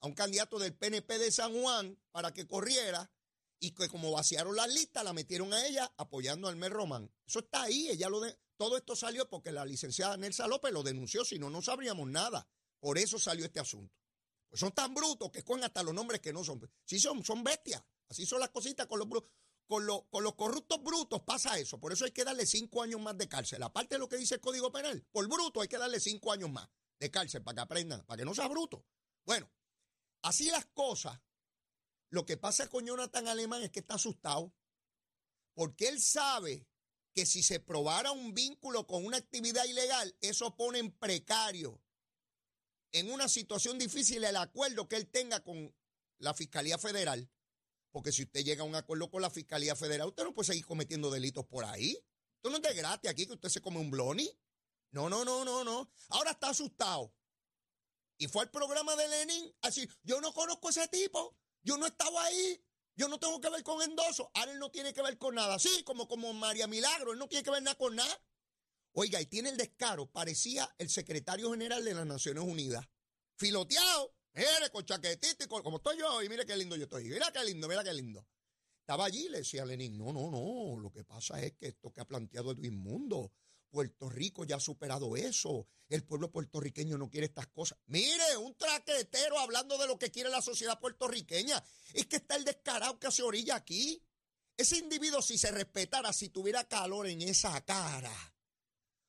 a 0.00 0.06
un 0.06 0.14
candidato 0.14 0.58
del 0.58 0.74
PNP 0.74 1.18
de 1.18 1.30
San 1.30 1.52
Juan 1.52 1.98
para 2.10 2.32
que 2.32 2.46
corriera 2.46 3.10
y 3.60 3.72
que 3.72 3.88
como 3.88 4.12
vaciaron 4.12 4.54
las 4.54 4.72
listas, 4.72 5.04
la 5.04 5.12
metieron 5.12 5.52
a 5.52 5.66
ella 5.66 5.92
apoyando 5.96 6.48
al 6.48 6.56
mes 6.56 6.70
Román. 6.70 7.10
Eso 7.26 7.40
está 7.40 7.62
ahí, 7.62 7.88
ella 7.88 8.08
lo 8.08 8.20
de, 8.20 8.38
todo 8.56 8.76
esto 8.76 8.96
salió 8.96 9.28
porque 9.28 9.52
la 9.52 9.64
licenciada 9.64 10.16
Nelsa 10.16 10.46
López 10.46 10.72
lo 10.72 10.82
denunció, 10.82 11.24
si 11.24 11.38
no, 11.38 11.48
no 11.50 11.62
sabríamos 11.62 12.08
nada. 12.08 12.48
Por 12.80 12.98
eso 12.98 13.18
salió 13.18 13.44
este 13.44 13.60
asunto. 13.60 13.94
Pues 14.48 14.60
son 14.60 14.72
tan 14.72 14.94
brutos 14.94 15.30
que 15.30 15.38
escogen 15.38 15.64
hasta 15.64 15.82
los 15.82 15.94
nombres 15.94 16.20
que 16.20 16.32
no 16.32 16.42
son. 16.42 16.68
Sí 16.84 16.98
son, 16.98 17.24
son 17.24 17.44
bestias. 17.44 17.82
Así 18.08 18.26
son 18.26 18.40
las 18.40 18.50
cositas 18.50 18.86
con 18.86 18.98
los. 18.98 19.08
Con, 19.66 19.86
con 20.08 20.24
los 20.24 20.34
corruptos 20.34 20.82
brutos 20.82 21.20
pasa 21.22 21.58
eso. 21.58 21.78
Por 21.78 21.92
eso 21.92 22.06
hay 22.06 22.10
que 22.10 22.24
darle 22.24 22.46
cinco 22.46 22.82
años 22.82 23.02
más 23.02 23.18
de 23.18 23.28
cárcel. 23.28 23.62
Aparte 23.62 23.96
de 23.96 23.98
lo 23.98 24.08
que 24.08 24.16
dice 24.16 24.36
el 24.36 24.40
Código 24.40 24.72
Penal, 24.72 25.06
por 25.12 25.28
bruto 25.28 25.60
hay 25.60 25.68
que 25.68 25.76
darle 25.76 26.00
cinco 26.00 26.32
años 26.32 26.50
más 26.50 26.66
de 26.98 27.10
cárcel 27.10 27.42
para 27.42 27.56
que 27.56 27.60
aprendan, 27.60 28.02
para 28.06 28.18
que 28.18 28.24
no 28.24 28.34
sea 28.34 28.48
bruto. 28.48 28.86
Bueno, 29.26 29.50
así 30.22 30.50
las 30.50 30.66
cosas. 30.66 31.20
Lo 32.10 32.24
que 32.24 32.36
pasa 32.36 32.68
con 32.68 32.86
Jonathan 32.86 33.28
Alemán 33.28 33.62
es 33.62 33.70
que 33.70 33.80
está 33.80 33.94
asustado. 33.94 34.54
Porque 35.54 35.88
él 35.88 36.00
sabe 36.00 36.66
que 37.12 37.26
si 37.26 37.42
se 37.42 37.60
probara 37.60 38.12
un 38.12 38.32
vínculo 38.32 38.86
con 38.86 39.04
una 39.04 39.16
actividad 39.16 39.64
ilegal, 39.64 40.16
eso 40.20 40.54
pone 40.56 40.78
en 40.78 40.92
precario, 40.92 41.82
en 42.92 43.10
una 43.10 43.28
situación 43.28 43.78
difícil, 43.78 44.24
el 44.24 44.36
acuerdo 44.36 44.88
que 44.88 44.96
él 44.96 45.08
tenga 45.08 45.42
con 45.42 45.74
la 46.18 46.32
Fiscalía 46.32 46.78
Federal. 46.78 47.28
Porque 47.90 48.12
si 48.12 48.22
usted 48.22 48.44
llega 48.44 48.62
a 48.62 48.66
un 48.66 48.74
acuerdo 48.74 49.10
con 49.10 49.20
la 49.20 49.30
Fiscalía 49.30 49.74
Federal, 49.74 50.08
usted 50.08 50.24
no 50.24 50.34
puede 50.34 50.46
seguir 50.46 50.64
cometiendo 50.64 51.10
delitos 51.10 51.44
por 51.46 51.64
ahí. 51.64 51.98
Esto 52.36 52.50
no 52.50 52.56
es 52.56 52.62
de 52.62 52.74
gratis 52.74 53.10
aquí 53.10 53.26
que 53.26 53.32
usted 53.32 53.48
se 53.48 53.60
come 53.60 53.80
un 53.80 53.90
bloni. 53.90 54.30
No, 54.92 55.08
no, 55.10 55.24
no, 55.24 55.44
no, 55.44 55.64
no. 55.64 55.90
Ahora 56.10 56.30
está 56.30 56.50
asustado. 56.50 57.12
Y 58.18 58.26
fue 58.26 58.42
al 58.42 58.50
programa 58.50 58.96
de 58.96 59.08
Lenin 59.08 59.54
así, 59.62 59.88
yo 60.02 60.20
no 60.20 60.32
conozco 60.32 60.68
a 60.68 60.70
ese 60.70 60.88
tipo, 60.88 61.36
yo 61.62 61.78
no 61.78 61.86
estaba 61.86 62.24
ahí, 62.24 62.62
yo 62.96 63.08
no 63.08 63.18
tengo 63.20 63.40
que 63.40 63.48
ver 63.48 63.62
con 63.62 63.80
endoso. 63.80 64.30
Ahora 64.34 64.52
él 64.52 64.58
no 64.58 64.70
tiene 64.70 64.92
que 64.92 65.02
ver 65.02 65.16
con 65.18 65.36
nada. 65.36 65.58
Sí, 65.58 65.84
como, 65.84 66.08
como 66.08 66.32
María 66.32 66.66
Milagro, 66.66 67.12
él 67.12 67.18
no 67.18 67.28
tiene 67.28 67.44
que 67.44 67.50
ver 67.50 67.62
nada 67.62 67.76
con 67.76 67.94
nada. 67.94 68.22
Oiga, 68.92 69.20
y 69.20 69.26
tiene 69.26 69.50
el 69.50 69.56
descaro, 69.56 70.10
parecía 70.10 70.68
el 70.78 70.90
secretario 70.90 71.52
general 71.52 71.84
de 71.84 71.94
las 71.94 72.06
Naciones 72.06 72.42
Unidas. 72.42 72.84
Filoteado, 73.36 74.16
mire, 74.34 74.70
con 74.72 74.84
chaquetito 74.84 75.44
y 75.44 75.46
como 75.46 75.76
estoy 75.76 75.98
yo, 75.98 76.20
y 76.22 76.28
mire 76.28 76.44
qué 76.44 76.56
lindo 76.56 76.74
yo 76.74 76.84
estoy. 76.84 77.04
Mira 77.04 77.30
qué 77.30 77.44
lindo, 77.44 77.68
mira 77.68 77.84
qué 77.84 77.92
lindo. 77.92 78.26
Estaba 78.80 79.04
allí 79.04 79.28
le 79.28 79.38
decía 79.38 79.64
Lenin, 79.64 79.96
no, 79.98 80.12
no, 80.12 80.30
no, 80.30 80.80
lo 80.80 80.90
que 80.90 81.04
pasa 81.04 81.40
es 81.42 81.52
que 81.52 81.68
esto 81.68 81.92
que 81.92 82.00
ha 82.00 82.06
planteado 82.06 82.50
Edwin 82.50 82.82
Mundo, 82.82 83.30
Puerto 83.70 84.08
Rico 84.08 84.44
ya 84.44 84.56
ha 84.56 84.60
superado 84.60 85.16
eso. 85.16 85.66
El 85.88 86.04
pueblo 86.04 86.30
puertorriqueño 86.30 86.98
no 86.98 87.10
quiere 87.10 87.26
estas 87.26 87.48
cosas. 87.48 87.78
Mire, 87.86 88.36
un 88.36 88.54
traquetero 88.56 89.38
hablando 89.38 89.78
de 89.78 89.86
lo 89.86 89.98
que 89.98 90.10
quiere 90.10 90.30
la 90.30 90.42
sociedad 90.42 90.78
puertorriqueña. 90.78 91.62
Es 91.94 92.06
que 92.06 92.16
está 92.16 92.36
el 92.36 92.44
descarado 92.44 92.98
que 92.98 93.10
se 93.10 93.22
orilla 93.22 93.56
aquí. 93.56 94.02
Ese 94.56 94.78
individuo, 94.78 95.22
si 95.22 95.38
se 95.38 95.50
respetara, 95.50 96.12
si 96.12 96.30
tuviera 96.30 96.68
calor 96.68 97.06
en 97.06 97.22
esa 97.22 97.64
cara, 97.64 98.12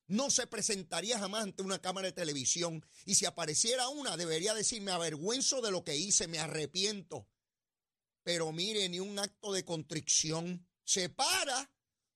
no 0.07 0.29
se 0.29 0.47
presentaría 0.47 1.19
jamás 1.19 1.43
ante 1.43 1.63
una 1.63 1.79
cámara 1.79 2.07
de 2.07 2.13
televisión. 2.13 2.85
Y 3.05 3.15
si 3.15 3.25
apareciera 3.25 3.89
una, 3.89 4.15
debería 4.15 4.53
decir, 4.53 4.81
me 4.81 4.91
avergüenzo 4.91 5.61
de 5.61 5.71
lo 5.71 5.83
que 5.83 5.95
hice, 5.95 6.27
me 6.27 6.39
arrepiento. 6.39 7.27
Pero 8.23 8.51
mire, 8.51 8.87
ni 8.89 8.99
un 8.99 9.17
acto 9.19 9.51
de 9.51 9.65
contrición. 9.65 10.67
Se 10.83 11.09
para 11.09 11.71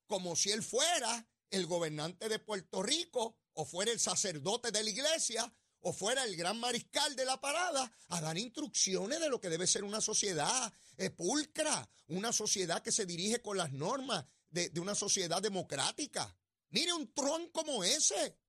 como 0.08 0.36
si 0.36 0.52
él 0.52 0.64
fuera 0.64 1.28
el 1.54 1.68
gobernante 1.68 2.28
de 2.30 2.40
Puerto 2.40 2.82
Rico 2.82 3.38
o 3.54 3.66
fuera 3.66 3.92
el 3.92 4.00
sacerdote 4.00 4.72
de 4.72 4.84
la 4.84 4.90
iglesia 4.90 5.54
o 5.82 5.94
fuera 5.94 6.24
el 6.24 6.36
gran 6.36 6.60
mariscal 6.60 7.16
de 7.16 7.26
la 7.26 7.40
parada 7.40 7.92
a 8.10 8.22
dar 8.22 8.38
instrucciones 8.38 9.20
de 9.20 9.30
lo 9.30 9.40
que 9.40 9.50
debe 9.50 9.68
ser 9.68 9.84
una 9.84 10.02
sociedad 10.02 10.74
pulcra, 11.16 11.90
una 12.08 12.32
sociedad 12.32 12.82
que 12.82 12.92
se 12.92 13.06
dirige 13.06 13.42
con 13.42 13.58
las 13.58 13.72
normas 13.72 14.26
de, 14.50 14.72
una 14.80 14.96
sociedad 14.96 15.42
democrática. 15.42 16.36
Mire 16.70 16.94
un 16.94 17.14
tron 17.14 17.50
como 17.50 17.84
ese, 17.84 18.40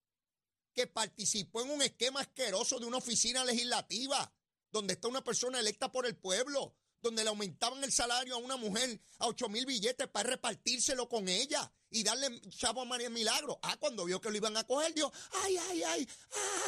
que 0.73 0.87
participó 0.87 1.63
en 1.63 1.71
un 1.71 1.83
esquema 1.83 2.21
asqueroso 2.21 2.79
de 2.79 2.87
una 2.87 2.99
oficina 2.99 3.45
legislativa, 3.45 4.33
donde 4.71 4.95
está 4.95 5.09
una 5.09 5.25
persona 5.25 5.61
electa 5.61 5.91
por 5.91 6.07
el 6.07 6.17
pueblo, 6.17 6.77
donde 7.05 7.23
le 7.23 7.29
aumentaban 7.29 7.85
el 7.85 7.93
salario 7.93 8.35
a 8.35 8.39
una 8.39 8.57
mujer 8.57 8.99
a 9.19 9.29
ocho 9.29 9.49
mil 9.51 9.67
billetes 9.67 10.09
para 10.09 10.31
repartírselo 10.31 11.07
con 11.07 11.29
ella 11.29 11.71
y 11.91 12.03
darle 12.03 12.41
chavo 12.49 12.81
a 12.81 12.87
María 12.87 13.11
Milagro. 13.11 13.59
Ah, 13.63 13.77
cuando 13.79 14.07
vio 14.07 14.21
que 14.23 14.31
lo 14.31 14.37
iban 14.39 14.57
a 14.57 14.65
coger, 14.65 14.95
dijo, 14.95 15.13
ay, 15.43 15.57
ay, 15.69 15.83
ay, 15.83 16.09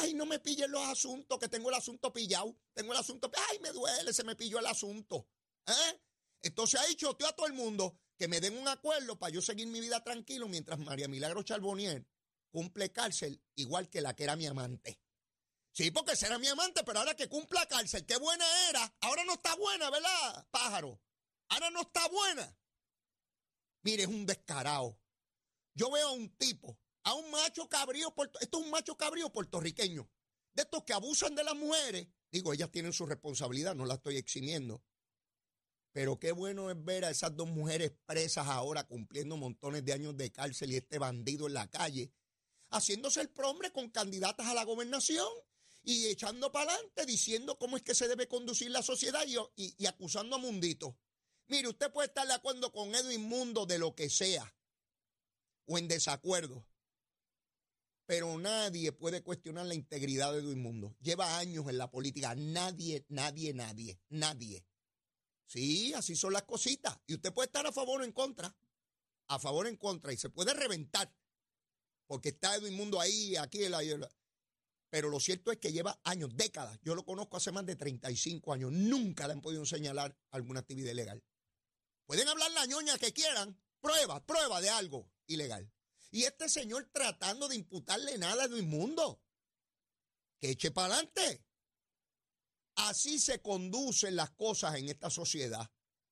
ay, 0.01 0.13
no 0.13 0.27
me 0.27 0.39
pillen 0.39 0.71
los 0.71 0.83
asuntos, 0.83 1.39
que 1.39 1.49
tengo 1.49 1.69
el 1.69 1.75
asunto 1.75 2.13
pillado, 2.13 2.55
tengo 2.73 2.93
el 2.93 2.99
asunto, 2.99 3.31
ay, 3.49 3.59
me 3.59 3.71
duele, 3.71 4.13
se 4.13 4.23
me 4.23 4.35
pilló 4.35 4.59
el 4.59 4.67
asunto. 4.67 5.27
¿Eh? 5.65 5.99
Entonces 6.43 6.79
ahí 6.79 6.93
choteó 6.93 7.27
a 7.27 7.35
todo 7.35 7.47
el 7.47 7.53
mundo 7.53 7.97
que 8.15 8.27
me 8.27 8.39
den 8.39 8.57
un 8.57 8.67
acuerdo 8.67 9.17
para 9.17 9.33
yo 9.33 9.41
seguir 9.41 9.67
mi 9.67 9.81
vida 9.81 10.03
tranquilo 10.03 10.47
mientras 10.47 10.77
María 10.77 11.07
Milagro 11.07 11.41
Charbonier 11.41 12.05
cumple 12.51 12.91
cárcel 12.91 13.41
igual 13.55 13.89
que 13.89 14.01
la 14.01 14.15
que 14.15 14.23
era 14.23 14.35
mi 14.35 14.45
amante. 14.45 14.99
Sí, 15.77 15.91
porque 15.91 16.15
será 16.15 16.39
mi 16.39 16.47
amante, 16.47 16.83
pero 16.83 16.97
ahora 16.97 17.15
que 17.15 17.29
cumpla 17.29 17.67
cárcel, 17.67 18.03
qué 18.03 18.17
buena 18.17 18.43
era. 18.67 18.97
Ahora 18.99 19.23
no 19.25 19.33
está 19.33 19.55
buena, 19.55 19.91
¿verdad, 19.91 20.47
pájaro? 20.49 20.99
Ahora 21.49 21.69
no 21.69 21.81
está 21.81 22.07
buena. 22.07 22.57
Mire, 23.83 24.01
es 24.01 24.09
un 24.09 24.25
descarado. 24.25 24.99
Yo 25.75 25.91
veo 25.91 26.07
a 26.07 26.13
un 26.13 26.35
tipo, 26.35 26.79
a 27.03 27.13
un 27.13 27.29
macho 27.29 27.69
cabrío, 27.69 28.11
esto 28.41 28.59
es 28.59 28.65
un 28.65 28.71
macho 28.71 28.97
cabrío 28.97 29.31
puertorriqueño, 29.31 30.09
de 30.55 30.63
estos 30.63 30.83
que 30.83 30.93
abusan 30.93 31.35
de 31.35 31.43
las 31.43 31.55
mujeres. 31.55 32.07
Digo, 32.31 32.53
ellas 32.53 32.71
tienen 32.71 32.91
su 32.91 33.05
responsabilidad, 33.05 33.75
no 33.75 33.85
la 33.85 33.93
estoy 33.93 34.17
eximiendo. 34.17 34.83
Pero 35.91 36.17
qué 36.17 36.31
bueno 36.31 36.71
es 36.71 36.83
ver 36.83 37.05
a 37.05 37.11
esas 37.11 37.35
dos 37.35 37.49
mujeres 37.49 37.93
presas 38.07 38.47
ahora 38.47 38.87
cumpliendo 38.87 39.37
montones 39.37 39.85
de 39.85 39.93
años 39.93 40.17
de 40.17 40.31
cárcel 40.31 40.71
y 40.71 40.77
este 40.77 40.97
bandido 40.97 41.45
en 41.45 41.53
la 41.53 41.69
calle, 41.69 42.11
haciéndose 42.71 43.21
el 43.21 43.29
prombre 43.29 43.71
con 43.71 43.91
candidatas 43.91 44.47
a 44.47 44.55
la 44.55 44.63
gobernación 44.63 45.27
y 45.87 46.07
echando 46.07 46.51
para 46.51 46.73
adelante 46.73 47.05
diciendo 47.05 47.57
cómo 47.57 47.77
es 47.77 47.81
que 47.81 47.95
se 47.95 48.09
debe 48.09 48.27
conducir 48.27 48.69
la 48.71 48.83
sociedad 48.83 49.23
y, 49.55 49.85
acusando 49.85 50.35
a 50.35 50.39
Mundito. 50.39 50.99
Mire, 51.47 51.69
usted 51.69 51.93
puede 51.93 52.09
estar 52.09 52.27
de 52.27 52.33
acuerdo 52.33 52.73
con 52.73 52.93
Edwin 52.93 53.23
Mundo 53.23 53.65
de 53.65 53.79
lo 53.79 53.95
que 53.95 54.09
sea 54.09 54.53
o 55.65 55.77
en 55.77 55.87
desacuerdo, 55.87 56.67
pero 58.05 58.37
nadie 58.37 58.91
puede 58.91 59.23
cuestionar 59.23 59.65
la 59.65 59.75
integridad 59.75 60.33
de 60.33 60.39
Edwin 60.39 60.61
Mundo. 60.61 60.93
Lleva 60.99 61.37
años 61.37 61.69
en 61.69 61.77
la 61.77 61.89
política, 61.89 62.35
nadie, 62.35 63.05
nadie, 63.07 63.53
nadie, 63.53 64.01
nadie. 64.09 64.65
Sí, 65.45 65.93
así 65.93 66.17
son 66.17 66.33
las 66.33 66.43
cositas. 66.43 66.99
Y 67.07 67.13
usted 67.13 67.33
puede 67.33 67.45
estar 67.45 67.65
a 67.65 67.71
favor 67.71 68.01
o 68.01 68.03
en 68.03 68.11
contra, 68.11 68.53
a 69.27 69.39
favor 69.39 69.67
o 69.67 69.69
en 69.69 69.77
contra, 69.77 70.11
y 70.11 70.17
se 70.17 70.29
puede 70.29 70.53
reventar, 70.53 71.15
porque 72.07 72.29
está 72.29 72.57
Edwin 72.57 72.73
Mundo 72.73 72.99
ahí, 72.99 73.37
aquí, 73.37 73.63
en 73.63 73.71
la, 73.71 74.09
pero 74.89 75.09
lo 75.09 75.19
cierto 75.19 75.51
es 75.51 75.57
que 75.57 75.71
lleva 75.71 75.99
años, 76.03 76.35
décadas. 76.35 76.79
Yo 76.81 76.95
lo 76.95 77.03
conozco 77.03 77.37
hace 77.37 77.51
más 77.51 77.65
de 77.65 77.75
35 77.75 78.53
años. 78.53 78.71
Nunca 78.71 79.27
le 79.27 79.33
han 79.33 79.41
podido 79.41 79.65
señalar 79.65 80.17
alguna 80.31 80.61
actividad 80.61 80.91
ilegal. 80.91 81.23
Pueden 82.05 82.27
hablar 82.27 82.51
la 82.51 82.65
ñoña 82.65 82.97
que 82.97 83.11
quieran. 83.11 83.59
Prueba, 83.81 84.25
prueba 84.25 84.61
de 84.61 84.69
algo 84.69 85.11
ilegal. 85.27 85.69
Y 86.09 86.23
este 86.23 86.47
señor 86.47 86.89
tratando 86.93 87.47
de 87.49 87.57
imputarle 87.57 88.17
nada 88.17 88.47
de 88.47 88.59
inmundo. 88.59 89.21
Que 90.39 90.51
eche 90.51 90.71
para 90.71 90.93
adelante. 90.93 91.43
Así 92.75 93.19
se 93.19 93.41
conducen 93.41 94.15
las 94.15 94.31
cosas 94.31 94.75
en 94.75 94.87
esta 94.87 95.09
sociedad. 95.09 95.69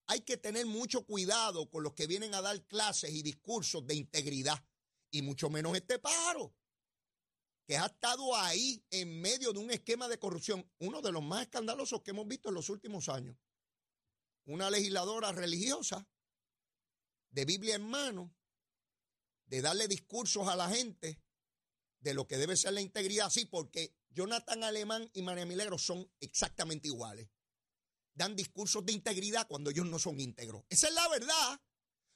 Hay 0.08 0.22
que 0.22 0.38
tener 0.38 0.66
mucho 0.66 1.06
cuidado 1.06 1.70
con 1.70 1.84
los 1.84 1.94
que 1.94 2.08
vienen 2.08 2.36
a 2.36 2.42
dar 2.42 2.62
clases 2.66 3.12
y 3.12 3.22
discursos 3.22 3.88
de 3.88 3.96
integridad. 3.96 4.64
Y 5.12 5.22
mucho 5.22 5.50
menos 5.50 5.78
este 5.78 5.98
paro 5.98 6.54
que 7.66 7.78
ha 7.78 7.88
estado 7.88 8.36
ahí 8.36 8.84
en 8.92 9.22
medio 9.22 9.52
de 9.52 9.60
un 9.60 9.72
esquema 9.72 10.08
de 10.08 10.20
corrupción, 10.20 10.70
uno 10.80 11.02
de 11.02 11.12
los 11.12 11.24
más 11.24 11.44
escandalosos 11.44 12.02
que 12.04 12.12
hemos 12.12 12.28
visto 12.28 12.50
en 12.50 12.56
los 12.56 12.70
últimos 12.70 13.10
años. 13.10 13.36
Una 14.46 14.70
legisladora 14.70 15.32
religiosa, 15.32 16.08
de 17.32 17.46
Biblia 17.46 17.76
en 17.76 17.90
mano, 17.90 18.34
de 19.48 19.62
darle 19.62 19.88
discursos 19.88 20.48
a 20.48 20.56
la 20.56 20.70
gente 20.70 21.22
de 22.00 22.14
lo 22.14 22.28
que 22.28 22.38
debe 22.38 22.56
ser 22.56 22.74
la 22.74 22.82
integridad, 22.82 23.30
sí, 23.30 23.46
porque 23.46 23.96
Jonathan 24.10 24.64
Alemán 24.64 25.10
y 25.14 25.24
María 25.24 25.46
Milagro 25.46 25.78
son 25.78 26.10
exactamente 26.20 26.88
iguales. 26.88 27.28
Dan 28.14 28.36
discursos 28.36 28.86
de 28.86 28.94
integridad 28.94 29.48
cuando 29.48 29.72
ellos 29.72 29.88
no 29.88 30.00
son 30.00 30.20
íntegros. 30.20 30.64
Esa 30.70 30.88
es 30.88 30.94
la 30.94 31.08
verdad. 31.10 31.62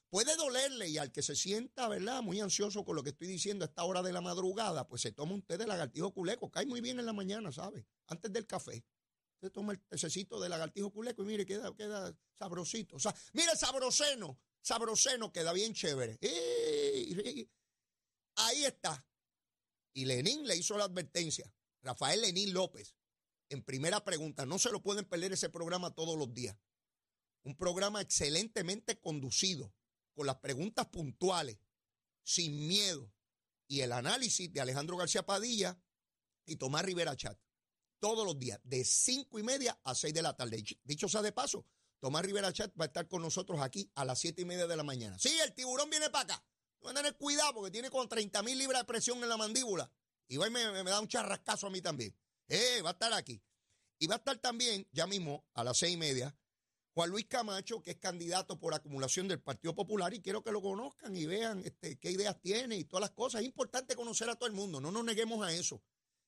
Puede 0.10 0.36
dolerle 0.38 0.90
y 0.90 0.98
al 0.98 1.12
que 1.12 1.22
se 1.22 1.36
sienta, 1.36 1.88
¿verdad? 1.88 2.24
Muy 2.24 2.40
ansioso 2.40 2.84
con 2.84 2.96
lo 2.96 3.04
que 3.04 3.12
estoy 3.12 3.28
diciendo 3.28 3.64
a 3.64 3.68
esta 3.68 3.84
hora 3.84 4.02
de 4.02 4.12
la 4.12 4.22
madrugada, 4.22 4.88
pues 4.88 5.04
se 5.04 5.12
toma 5.12 5.34
un 5.34 5.44
té 5.44 5.58
de 5.58 5.68
lagartijo 5.68 6.12
culeco. 6.12 6.50
Cae 6.50 6.66
muy 6.66 6.82
bien 6.82 7.00
en 7.00 7.06
la 7.06 7.14
mañana, 7.14 7.52
¿sabe? 7.52 7.86
Antes 8.08 8.34
del 8.34 8.48
café. 8.48 8.84
Se 9.40 9.52
toma 9.52 9.74
el 9.74 9.80
tececito 9.82 10.40
de 10.40 10.50
lagartijo 10.50 10.92
culeco 10.92 11.22
y 11.22 11.26
mire, 11.26 11.46
queda, 11.46 11.76
queda 11.76 12.18
sabrosito. 12.34 12.96
O 12.96 13.00
sea, 13.00 13.16
mire, 13.34 13.56
sabroseno, 13.56 14.40
sabroseno, 14.62 15.32
queda 15.32 15.54
bien 15.54 15.74
chévere. 15.74 16.18
Ahí 18.36 18.66
está. 18.66 19.06
Y 19.94 20.06
Lenín 20.06 20.48
le 20.48 20.56
hizo 20.56 20.76
la 20.76 20.86
advertencia. 20.86 21.54
Rafael 21.84 22.22
Lenín 22.22 22.52
López, 22.52 22.96
en 23.48 23.64
primera 23.64 24.04
pregunta, 24.04 24.46
no 24.46 24.58
se 24.58 24.72
lo 24.72 24.82
pueden 24.82 25.06
perder 25.06 25.34
ese 25.34 25.50
programa 25.50 25.94
todos 25.94 26.18
los 26.18 26.34
días. 26.34 26.58
Un 27.44 27.56
programa 27.56 28.02
excelentemente 28.02 29.00
conducido 29.00 29.74
con 30.20 30.28
las 30.28 30.40
preguntas 30.40 30.86
puntuales, 30.88 31.58
sin 32.24 32.68
miedo, 32.68 33.10
y 33.70 33.80
el 33.80 33.94
análisis 33.94 34.52
de 34.52 34.60
Alejandro 34.60 34.98
García 34.98 35.26
Padilla 35.26 35.82
y 36.46 36.58
Tomás 36.58 36.84
Rivera 36.84 37.16
Chat. 37.16 37.40
Todos 38.00 38.26
los 38.26 38.38
días, 38.38 38.60
de 38.64 38.84
cinco 38.84 39.40
y 39.40 39.44
media 39.44 39.80
a 39.82 39.96
seis 39.96 40.14
de 40.14 40.22
la 40.22 40.36
tarde. 40.36 40.62
Dicho 40.84 41.08
sea 41.08 41.22
de 41.22 41.32
paso, 41.32 41.66
Tomás 42.02 42.26
Rivera 42.26 42.52
Chat 42.52 42.78
va 42.78 42.84
a 42.84 42.88
estar 42.88 43.08
con 43.08 43.22
nosotros 43.22 43.62
aquí 43.62 43.90
a 43.96 44.04
las 44.04 44.20
siete 44.20 44.42
y 44.42 44.46
media 44.46 44.68
de 44.68 44.76
la 44.76 44.84
mañana. 44.84 45.18
Sí, 45.18 45.34
el 45.42 45.54
tiburón 45.54 45.90
viene 45.90 46.10
para 46.10 46.34
acá. 46.34 46.46
Van 46.82 46.98
a 46.98 47.00
tener 47.00 47.16
cuidado 47.16 47.54
porque 47.54 47.72
tiene 47.72 47.90
con 47.90 48.10
30 48.10 48.44
mil 48.44 48.58
libras 48.58 48.82
de 48.82 48.88
presión 48.88 49.24
en 49.24 49.30
la 49.30 49.38
mandíbula. 49.38 49.90
Y 50.28 50.36
va 50.36 50.50
me, 50.50 50.84
me, 50.84 50.92
da 50.92 51.00
un 51.00 51.08
charrascazo 51.08 51.68
a 51.68 51.70
mí 51.70 51.82
también. 51.82 52.14
Eh, 52.50 52.82
va 52.82 52.90
a 52.90 52.92
estar 52.92 53.14
aquí. 53.14 53.42
Y 53.98 54.08
va 54.08 54.16
a 54.16 54.18
estar 54.18 54.38
también, 54.40 54.86
ya 54.92 55.08
mismo, 55.08 55.46
a 55.54 55.64
las 55.64 55.78
seis 55.78 55.94
y 55.94 55.98
media, 55.98 56.38
Juan 56.94 57.10
Luis 57.10 57.26
Camacho, 57.28 57.82
que 57.82 57.92
es 57.92 57.98
candidato 57.98 58.60
por 58.60 58.74
acumulación 58.74 59.28
del 59.28 59.40
Partido 59.40 59.76
Popular, 59.76 60.14
y 60.14 60.22
quiero 60.22 60.44
que 60.44 60.52
lo 60.52 60.62
conozcan 60.62 61.16
y 61.16 61.26
vean 61.26 61.62
este, 61.64 61.98
qué 61.98 62.12
ideas 62.12 62.40
tiene 62.42 62.78
y 62.78 62.84
todas 62.86 63.02
las 63.02 63.12
cosas. 63.12 63.42
Es 63.42 63.48
importante 63.48 63.96
conocer 63.96 64.30
a 64.30 64.36
todo 64.36 64.48
el 64.48 64.56
mundo, 64.56 64.82
no 64.82 64.92
nos 64.92 65.04
neguemos 65.04 65.46
a 65.46 65.54
eso. 65.54 65.82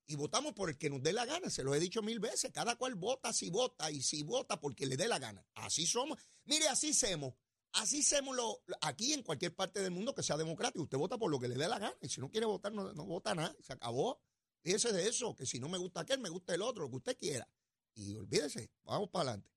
Y 0.07 0.15
votamos 0.15 0.53
por 0.53 0.69
el 0.69 0.77
que 0.77 0.89
nos 0.89 1.01
dé 1.01 1.13
la 1.13 1.25
gana, 1.25 1.49
se 1.49 1.63
lo 1.63 1.73
he 1.73 1.79
dicho 1.79 2.01
mil 2.01 2.19
veces. 2.19 2.51
Cada 2.51 2.75
cual 2.75 2.95
vota 2.95 3.31
si 3.31 3.49
vota 3.49 3.89
y 3.91 4.01
si 4.01 4.23
vota 4.23 4.59
porque 4.59 4.85
le 4.85 4.97
dé 4.97 5.07
la 5.07 5.19
gana. 5.19 5.45
Así 5.53 5.85
somos. 5.85 6.19
Mire, 6.45 6.67
así 6.67 6.93
somos. 6.93 7.33
Así 7.73 8.03
somos 8.03 8.35
lo, 8.35 8.61
aquí 8.81 9.13
en 9.13 9.23
cualquier 9.23 9.55
parte 9.55 9.81
del 9.81 9.91
mundo 9.91 10.13
que 10.13 10.21
sea 10.21 10.35
democrático. 10.35 10.83
Usted 10.83 10.97
vota 10.97 11.17
por 11.17 11.31
lo 11.31 11.39
que 11.39 11.47
le 11.47 11.55
dé 11.55 11.67
la 11.69 11.79
gana. 11.79 11.95
Y 12.01 12.09
si 12.09 12.19
no 12.19 12.29
quiere 12.29 12.45
votar, 12.45 12.73
no, 12.73 12.91
no 12.91 13.05
vota 13.05 13.33
nada. 13.33 13.55
Se 13.61 13.71
acabó. 13.71 14.19
Fíjese 14.61 14.91
de 14.91 15.07
eso, 15.07 15.33
que 15.33 15.45
si 15.45 15.59
no 15.59 15.69
me 15.69 15.77
gusta 15.77 16.01
aquel, 16.01 16.19
me 16.19 16.29
gusta 16.29 16.53
el 16.53 16.61
otro, 16.61 16.83
lo 16.83 16.89
que 16.89 16.97
usted 16.97 17.17
quiera. 17.17 17.47
Y 17.95 18.15
olvídese, 18.15 18.69
vamos 18.83 19.09
para 19.09 19.29
adelante. 19.29 19.49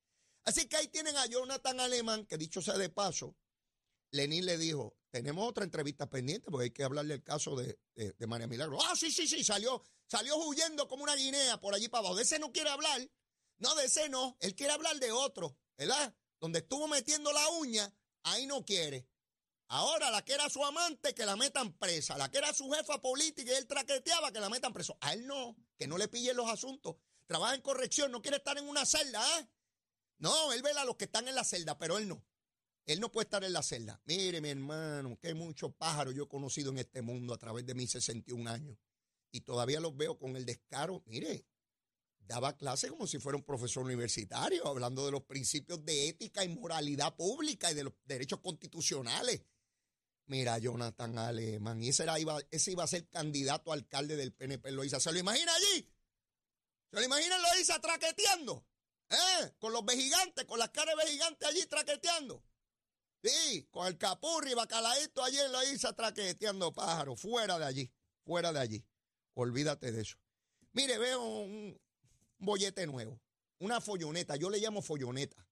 Así 0.45 0.67
que 0.69 0.77
ahí 0.77 0.89
tienen 0.89 1.17
a 1.17 1.27
Jonathan 1.27 1.81
Alemán, 1.81 2.27
que 2.27 2.37
dicho 2.37 2.61
sea 2.61 2.77
de 2.77 2.91
paso, 2.91 3.37
Lenín 4.11 4.47
le 4.47 4.59
dijo, 4.59 4.97
tenemos 5.11 5.49
otra 5.49 5.65
entrevista 5.65 6.09
pendiente 6.09 6.51
porque 6.51 6.65
hay 6.65 6.71
que 6.71 6.85
hablarle 6.85 7.15
el 7.15 7.23
caso 7.25 7.57
de, 7.57 7.79
María 8.27 8.47
Milagro. 8.47 8.79
Ah, 8.83 8.95
sí, 8.95 9.11
sí, 9.11 9.27
sí, 9.27 9.43
salió, 9.43 9.83
salió 10.07 10.37
huyendo 10.37 10.87
como 10.87 11.03
una 11.03 11.17
guinea 11.17 11.61
por 11.61 11.75
allí 11.75 11.89
para 11.89 12.01
abajo. 12.01 12.17
De 12.17 12.23
ese 12.23 12.39
no 12.39 12.53
quiere 12.53 12.71
hablar. 12.71 13.01
No, 13.59 13.75
de 13.75 13.87
ese 13.87 14.09
no. 14.09 14.37
Él 14.41 14.55
quiere 14.55 14.73
hablar 14.73 14.99
de 15.01 15.11
otro, 15.11 15.57
¿verdad? 15.77 16.15
Donde 16.39 16.61
estuvo 16.61 16.87
metiendo 16.87 17.33
la 17.33 17.49
uña, 17.51 17.93
ahí 18.23 18.47
no 18.47 18.65
quiere. 18.65 19.09
Ahora 19.69 20.11
la 20.11 20.25
que 20.25 20.35
era 20.35 20.49
su 20.49 20.65
amante, 20.65 21.15
que 21.15 21.27
la 21.27 21.37
metan 21.37 21.73
presa. 21.73 22.17
La 22.17 22.31
que 22.31 22.39
era 22.39 22.53
su 22.53 22.71
jefa 22.71 23.01
política 23.01 23.51
y 23.53 23.55
él 23.57 23.67
traqueteaba, 23.67 24.31
que 24.31 24.41
la 24.41 24.51
metan 24.51 24.73
preso. 24.73 24.97
A 25.01 25.13
él 25.15 25.27
no, 25.27 25.57
que 25.77 25.89
no 25.89 25.99
le 25.99 26.07
pillen 26.07 26.37
los 26.37 26.49
asuntos. 26.49 26.97
Trabaja 27.27 27.55
en 27.55 27.63
corrección, 27.63 28.13
no 28.13 28.21
quiere 28.21 28.37
estar 28.37 28.59
en 28.59 28.69
una 28.69 28.85
celda, 28.85 29.25
¿eh? 29.41 29.49
No, 30.25 30.54
él 30.54 30.62
vela 30.62 30.81
a 30.81 30.85
los 30.87 30.97
que 30.97 31.04
están 31.04 31.28
en 31.28 31.35
la 31.35 31.45
celda, 31.45 31.76
pero 31.76 31.99
él 31.99 32.09
no. 32.09 32.25
Él 32.87 32.99
no 32.99 33.12
puede 33.12 33.25
estar 33.25 33.45
en 33.45 33.52
la 33.52 33.62
celda. 33.62 34.01
Mire, 34.07 34.40
mi 34.40 34.49
hermano, 34.49 35.18
que 35.20 35.35
muchos 35.35 35.75
pájaros 35.75 36.14
yo 36.14 36.22
he 36.22 36.29
conocido 36.29 36.70
en 36.70 36.79
este 36.79 37.03
mundo 37.03 37.35
a 37.35 37.37
través 37.37 37.66
de 37.66 37.75
mis 37.75 37.90
61 37.90 38.51
años. 38.51 38.79
Y 39.33 39.42
todavía 39.42 39.81
los 39.81 39.94
veo 39.94 40.18
con 40.18 40.35
el 40.35 40.46
descaro. 40.46 41.03
Mire, 41.05 41.44
daba 42.20 42.57
clase 42.57 42.88
como 42.88 43.07
si 43.07 43.18
fuera 43.18 43.37
un 43.37 43.44
profesor 43.44 43.85
universitario, 43.85 44.66
hablando 44.66 45.05
de 45.05 45.12
los 45.12 45.25
principios 45.25 45.85
de 45.85 46.09
ética 46.09 46.42
y 46.42 46.49
moralidad 46.49 47.14
pública 47.14 47.70
y 47.70 47.75
de 47.75 47.85
los 47.85 47.92
derechos 48.07 48.40
constitucionales. 48.40 49.42
Mira, 50.25 50.57
Jonathan 50.57 51.18
Alemán, 51.18 51.83
y 51.83 51.90
ese, 51.90 52.07
iba, 52.18 52.38
ese 52.51 52.72
iba 52.72 52.83
a 52.83 52.87
ser 52.87 53.11
candidato 53.11 53.72
a 53.72 53.75
alcalde 53.75 54.16
del 54.16 54.33
PNP 54.33 54.72
Loiza. 54.72 55.01
¿Se 55.01 55.12
lo 55.12 55.18
imagina 55.18 55.55
allí? 55.55 55.87
¿Se 56.88 56.96
lo 56.96 57.03
imagina 57.03 57.37
Loiza 57.37 57.79
traqueteando? 57.79 58.64
¿Eh? 59.11 59.53
Con 59.59 59.73
los 59.73 59.85
vejigantes, 59.85 60.45
con 60.45 60.59
las 60.59 60.71
caras 60.71 60.97
de 60.97 61.05
vejigantes 61.05 61.49
allí 61.49 61.64
traqueteando. 61.67 62.45
Sí, 63.23 63.67
con 63.71 63.87
el 63.87 63.97
capurri, 63.97 64.55
bacalaíto 64.55 65.25
allí 65.25 65.38
en 65.38 65.53
la 65.53 65.64
isla 65.64 65.95
traqueteando 65.95 66.73
pájaros. 66.73 67.21
Fuera 67.21 67.59
de 67.59 67.64
allí, 67.64 67.93
fuera 68.25 68.53
de 68.53 68.61
allí. 68.61 68.85
Olvídate 69.35 69.93
de 69.93 70.03
eso. 70.03 70.17
Mire, 70.73 70.99
veo 70.99 71.23
un 71.23 71.81
bollete 72.38 72.87
nuevo, 72.87 73.21
una 73.61 73.81
folloneta. 73.81 74.37
Yo 74.37 74.51
le 74.51 74.59
llamo 74.59 74.83
folloneta. 74.83 75.49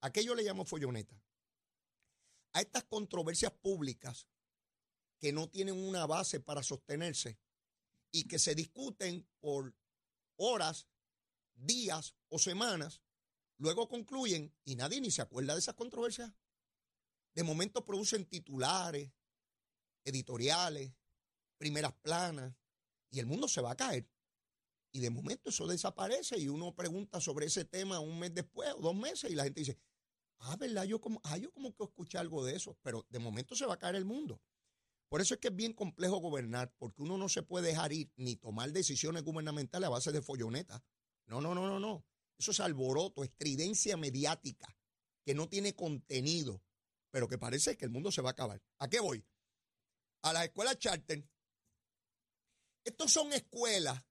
¿A 0.00 0.12
qué 0.12 0.24
yo 0.24 0.34
le 0.34 0.44
llamo 0.44 0.64
folloneta? 0.64 1.20
A 2.52 2.60
estas 2.60 2.84
controversias 2.84 3.52
públicas 3.52 4.28
que 5.18 5.32
no 5.32 5.48
tienen 5.48 5.76
una 5.76 6.06
base 6.06 6.40
para 6.40 6.62
sostenerse 6.62 7.38
y 8.12 8.28
que 8.28 8.38
se 8.38 8.54
discuten 8.54 9.28
por 9.40 9.74
horas 10.36 10.86
días 11.54 12.14
o 12.28 12.38
semanas, 12.38 13.02
luego 13.56 13.88
concluyen 13.88 14.54
y 14.64 14.76
nadie 14.76 15.00
ni 15.00 15.10
se 15.10 15.22
acuerda 15.22 15.54
de 15.54 15.60
esas 15.60 15.74
controversias. 15.74 16.32
De 17.34 17.42
momento 17.42 17.84
producen 17.84 18.24
titulares, 18.24 19.12
editoriales, 20.04 20.92
primeras 21.58 21.92
planas, 21.94 22.54
y 23.10 23.20
el 23.20 23.26
mundo 23.26 23.48
se 23.48 23.60
va 23.60 23.72
a 23.72 23.76
caer. 23.76 24.08
Y 24.92 25.00
de 25.00 25.10
momento 25.10 25.50
eso 25.50 25.66
desaparece 25.66 26.38
y 26.38 26.48
uno 26.48 26.74
pregunta 26.74 27.20
sobre 27.20 27.46
ese 27.46 27.64
tema 27.64 28.00
un 28.00 28.18
mes 28.18 28.34
después 28.34 28.72
o 28.74 28.80
dos 28.80 28.96
meses 28.96 29.30
y 29.30 29.34
la 29.34 29.44
gente 29.44 29.60
dice, 29.60 29.78
ah, 30.38 30.56
¿verdad? 30.56 30.84
Yo 30.84 31.00
como, 31.00 31.20
ah, 31.24 31.36
yo 31.36 31.52
como 31.52 31.74
que 31.74 31.84
escuché 31.84 32.18
algo 32.18 32.44
de 32.44 32.56
eso, 32.56 32.78
pero 32.82 33.06
de 33.10 33.18
momento 33.18 33.54
se 33.54 33.66
va 33.66 33.74
a 33.74 33.78
caer 33.78 33.96
el 33.96 34.04
mundo. 34.04 34.40
Por 35.08 35.20
eso 35.20 35.34
es 35.34 35.40
que 35.40 35.48
es 35.48 35.56
bien 35.56 35.72
complejo 35.72 36.18
gobernar, 36.18 36.72
porque 36.78 37.02
uno 37.02 37.16
no 37.16 37.28
se 37.28 37.42
puede 37.42 37.68
dejar 37.68 37.92
ir 37.92 38.10
ni 38.16 38.36
tomar 38.36 38.72
decisiones 38.72 39.22
gubernamentales 39.22 39.86
a 39.86 39.90
base 39.90 40.12
de 40.12 40.20
follonetas. 40.20 40.82
No, 41.26 41.40
no, 41.40 41.54
no, 41.54 41.66
no, 41.66 41.80
no. 41.80 42.04
Eso 42.38 42.52
es 42.52 42.60
alboroto, 42.60 43.24
estridencia 43.24 43.96
mediática 43.96 44.74
que 45.24 45.34
no 45.34 45.48
tiene 45.48 45.74
contenido, 45.74 46.62
pero 47.10 47.28
que 47.28 47.36
parece 47.36 47.76
que 47.76 47.84
el 47.84 47.90
mundo 47.90 48.12
se 48.12 48.22
va 48.22 48.30
a 48.30 48.32
acabar. 48.32 48.62
¿A 48.78 48.88
qué 48.88 49.00
voy? 49.00 49.24
A 50.22 50.32
las 50.32 50.44
escuelas 50.44 50.78
charter. 50.78 51.28
Estos 52.84 53.12
son 53.12 53.32
escuelas 53.32 54.02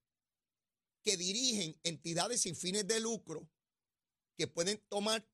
que 1.02 1.16
dirigen 1.16 1.78
entidades 1.82 2.42
sin 2.42 2.54
fines 2.54 2.86
de 2.86 3.00
lucro 3.00 3.50
que 4.36 4.46
pueden 4.46 4.78
tomar 4.88 5.26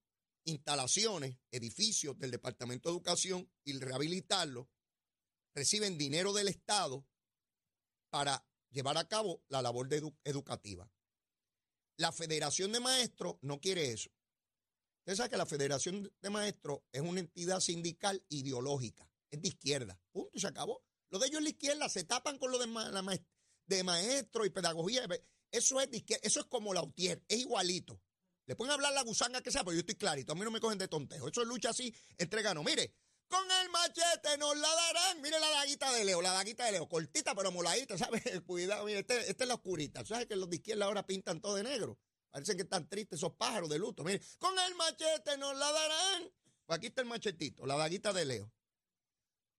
instalaciones, 0.45 1.37
edificios 1.51 2.19
del 2.19 2.31
Departamento 2.31 2.89
de 2.89 2.95
Educación 2.95 3.51
y 3.65 3.79
rehabilitarlos, 3.79 4.69
reciben 5.55 5.99
dinero 5.99 6.33
del 6.33 6.49
Estado 6.49 7.07
para 8.11 8.47
llevar 8.71 8.99
a 8.99 9.09
cabo 9.09 9.43
la 9.49 9.63
labor 9.63 9.89
educativa. 10.25 10.91
La 11.97 12.13
Federación 12.13 12.73
de 12.73 12.81
Maestros 12.81 13.37
no 13.43 13.61
quiere 13.61 13.93
eso. 13.93 14.11
Usted 15.01 15.17
sabe 15.17 15.31
que 15.31 15.37
la 15.37 15.47
Federación 15.47 16.11
de 16.21 16.31
Maestros 16.31 16.81
es 16.91 17.03
una 17.03 17.21
entidad 17.21 17.61
sindical 17.61 18.25
ideológica, 18.29 19.09
es 19.31 19.43
de 19.43 19.49
izquierda. 19.49 20.01
Punto, 20.11 20.31
y 20.33 20.41
se 20.41 20.49
acabó. 20.49 20.83
Lo 21.11 21.19
de 21.19 21.27
ellos 21.27 21.39
es 21.39 21.45
la 21.45 21.51
izquierda, 21.51 21.89
se 21.89 22.05
tapan 22.05 22.39
con 22.39 22.51
lo 22.51 22.59
de, 22.59 22.67
ma 22.67 22.91
maestro 23.85 24.45
y 24.45 24.51
pedagogía. 24.51 25.07
Eso 25.51 25.81
es 25.81 25.91
de 25.91 25.99
izquierda, 25.99 26.27
eso 26.27 26.41
es 26.41 26.47
como 26.47 26.75
la 26.75 26.83
UTIER, 26.83 27.23
es 27.29 27.39
igualito. 27.39 28.01
Le 28.47 28.57
pueden 28.57 28.73
hablar 28.73 28.93
la 28.93 29.03
gusanga 29.03 29.41
que 29.41 29.51
sea, 29.51 29.63
pero 29.63 29.75
yo 29.75 29.81
estoy 29.81 29.95
clarito, 29.95 30.33
a 30.33 30.35
mí 30.35 30.43
no 30.43 30.51
me 30.51 30.61
cogen 30.61 30.79
de 30.79 30.89
tontejo. 30.89 31.29
Eso 31.29 31.43
es 31.43 31.49
lucha 31.49 31.71
así 31.71 31.95
entre 32.19 32.43
ganos. 32.43 32.65
Mire, 32.65 32.95
con 33.29 33.45
el 33.51 33.71
machete 33.71 34.39
nos 34.39 34.57
la 34.57 34.69
darán. 34.69 35.21
Mire 35.23 35.39
la 35.41 35.51
daguita 35.51 35.93
de 35.93 36.05
Leo, 36.05 36.23
la 36.23 36.33
daguita 36.33 36.65
de 36.67 36.73
Leo, 36.73 36.89
cortita 36.89 37.35
pero 37.35 37.53
moladita, 37.53 37.97
¿sabes? 37.99 38.23
Cuidado, 38.47 38.85
mire, 38.85 39.01
este, 39.01 39.31
esta 39.31 39.45
es 39.45 39.49
la 39.49 39.55
oscurita. 39.55 40.05
¿Sabes 40.05 40.27
que 40.27 40.37
los 40.37 40.49
de 40.49 40.57
izquierda 40.57 40.85
ahora 40.85 41.07
pintan 41.07 41.41
todo 41.41 41.57
de 41.57 41.65
negro? 41.65 41.99
Parecen 42.31 42.57
que 42.57 42.63
están 42.63 42.89
tristes 42.89 43.19
esos 43.19 43.33
pájaros 43.35 43.69
de 43.69 43.79
luto. 43.79 44.03
Mire, 44.05 44.21
con 44.39 44.59
el 44.59 44.75
machete 44.75 45.37
nos 45.39 45.57
la 45.57 45.71
darán. 45.71 46.31
Pues 46.67 46.79
aquí 46.79 46.87
está 46.87 47.03
el 47.03 47.09
machetito, 47.09 47.67
la 47.67 47.77
daguita 47.77 48.13
de 48.13 48.25
Leo. 48.25 48.53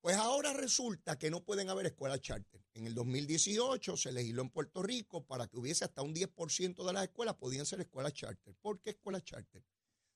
Pues 0.02 0.18
ahora 0.18 0.54
resulta 0.54 1.18
que 1.18 1.32
no 1.32 1.44
pueden 1.44 1.70
haber 1.70 1.88
escuelas 1.88 2.22
charter. 2.22 2.62
En 2.74 2.86
el 2.86 2.94
2018 2.94 3.98
se 3.98 4.12
legisló 4.12 4.44
en 4.44 4.50
Puerto 4.50 4.84
Rico 4.84 5.26
para 5.26 5.48
que 5.48 5.58
hubiese 5.58 5.86
hasta 5.86 6.04
un 6.04 6.14
10% 6.14 6.86
de 6.86 6.94
las 6.94 7.04
escuelas 7.06 7.36
podían 7.36 7.66
ser 7.66 7.82
escuelas 7.82 8.14
charter. 8.14 8.56
¿Por 8.62 8.80
qué 8.82 8.92
escuelas 8.92 9.24
charter? 9.24 9.64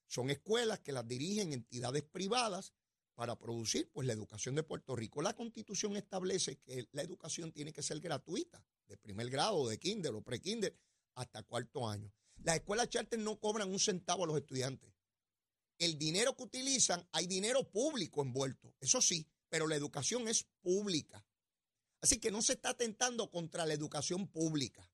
Son 0.06 0.30
escuelas 0.30 0.80
que 0.80 0.92
las 0.92 1.08
dirigen 1.08 1.54
entidades 1.54 2.04
privadas 2.04 2.74
para 3.20 3.38
producir 3.38 3.92
pues 3.92 4.08
la 4.08 4.14
educación 4.14 4.56
de 4.56 4.64
Puerto 4.64 4.96
Rico. 4.96 5.22
La 5.22 5.36
Constitución 5.36 5.98
establece 5.98 6.56
que 6.60 6.88
la 6.94 7.02
educación 7.02 7.52
tiene 7.52 7.74
que 7.74 7.84
ser 7.84 8.00
gratuita, 8.00 8.66
de 8.88 8.96
primer 8.96 9.30
grado, 9.30 9.68
de 9.68 9.78
kinder 9.78 10.14
o 10.16 10.22
pre-kinder, 10.22 10.74
hasta 11.16 11.44
cuarto 11.44 11.86
año. 11.86 12.14
Las 12.38 12.56
escuelas 12.56 12.88
charter 12.88 13.20
no 13.20 13.38
cobran 13.38 13.70
un 13.70 13.78
centavo 13.78 14.24
a 14.24 14.28
los 14.28 14.38
estudiantes. 14.38 14.90
el 15.80 15.98
dinero 15.98 16.34
que 16.34 16.44
utilizan, 16.44 17.06
hay 17.12 17.28
dinero 17.28 17.70
público 17.70 18.22
envuelto, 18.22 18.74
eso 18.80 19.02
sí, 19.02 19.28
pero 19.50 19.68
la 19.68 19.76
educación 19.76 20.30
es 20.30 20.48
pública. 20.62 21.28
Así 22.00 22.20
que 22.22 22.32
no 22.32 22.42
se 22.42 22.54
está 22.54 22.70
atentando 22.70 23.30
contra 23.30 23.66
la 23.66 23.74
educación 23.74 24.30
pública. 24.30 24.90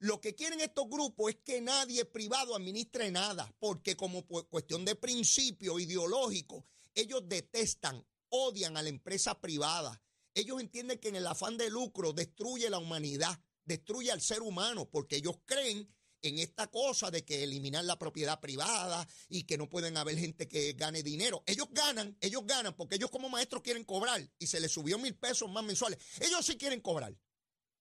Lo 0.00 0.20
que 0.20 0.34
quieren 0.34 0.60
estos 0.60 0.86
grupos 0.86 1.30
es 1.30 1.36
que 1.36 1.62
nadie 1.62 2.04
privado 2.04 2.54
administre 2.54 3.10
nada, 3.10 3.50
porque 3.58 3.96
como 3.96 4.26
cuestión 4.26 4.84
de 4.84 4.96
principio 4.96 5.78
ideológico, 5.78 6.66
ellos 6.94 7.22
detestan, 7.26 8.06
odian 8.28 8.76
a 8.76 8.82
la 8.82 8.88
empresa 8.88 9.40
privada. 9.40 10.02
Ellos 10.34 10.60
entienden 10.60 10.98
que 10.98 11.08
en 11.08 11.16
el 11.16 11.26
afán 11.26 11.56
de 11.56 11.70
lucro 11.70 12.12
destruye 12.12 12.70
la 12.70 12.78
humanidad, 12.78 13.40
destruye 13.64 14.10
al 14.10 14.20
ser 14.20 14.42
humano, 14.42 14.88
porque 14.90 15.16
ellos 15.16 15.36
creen 15.44 15.92
en 16.22 16.38
esta 16.38 16.66
cosa 16.68 17.10
de 17.10 17.24
que 17.24 17.44
eliminar 17.44 17.84
la 17.84 17.98
propiedad 17.98 18.40
privada 18.40 19.06
y 19.28 19.44
que 19.44 19.58
no 19.58 19.68
pueden 19.68 19.96
haber 19.96 20.18
gente 20.18 20.48
que 20.48 20.72
gane 20.72 21.02
dinero. 21.02 21.42
Ellos 21.46 21.68
ganan, 21.70 22.16
ellos 22.20 22.42
ganan 22.44 22.74
porque 22.74 22.96
ellos 22.96 23.10
como 23.10 23.28
maestros 23.28 23.62
quieren 23.62 23.84
cobrar 23.84 24.28
y 24.38 24.46
se 24.46 24.60
les 24.60 24.72
subió 24.72 24.98
mil 24.98 25.16
pesos 25.16 25.50
más 25.50 25.64
mensuales. 25.64 25.98
Ellos 26.20 26.44
sí 26.44 26.56
quieren 26.56 26.80
cobrar. 26.80 27.16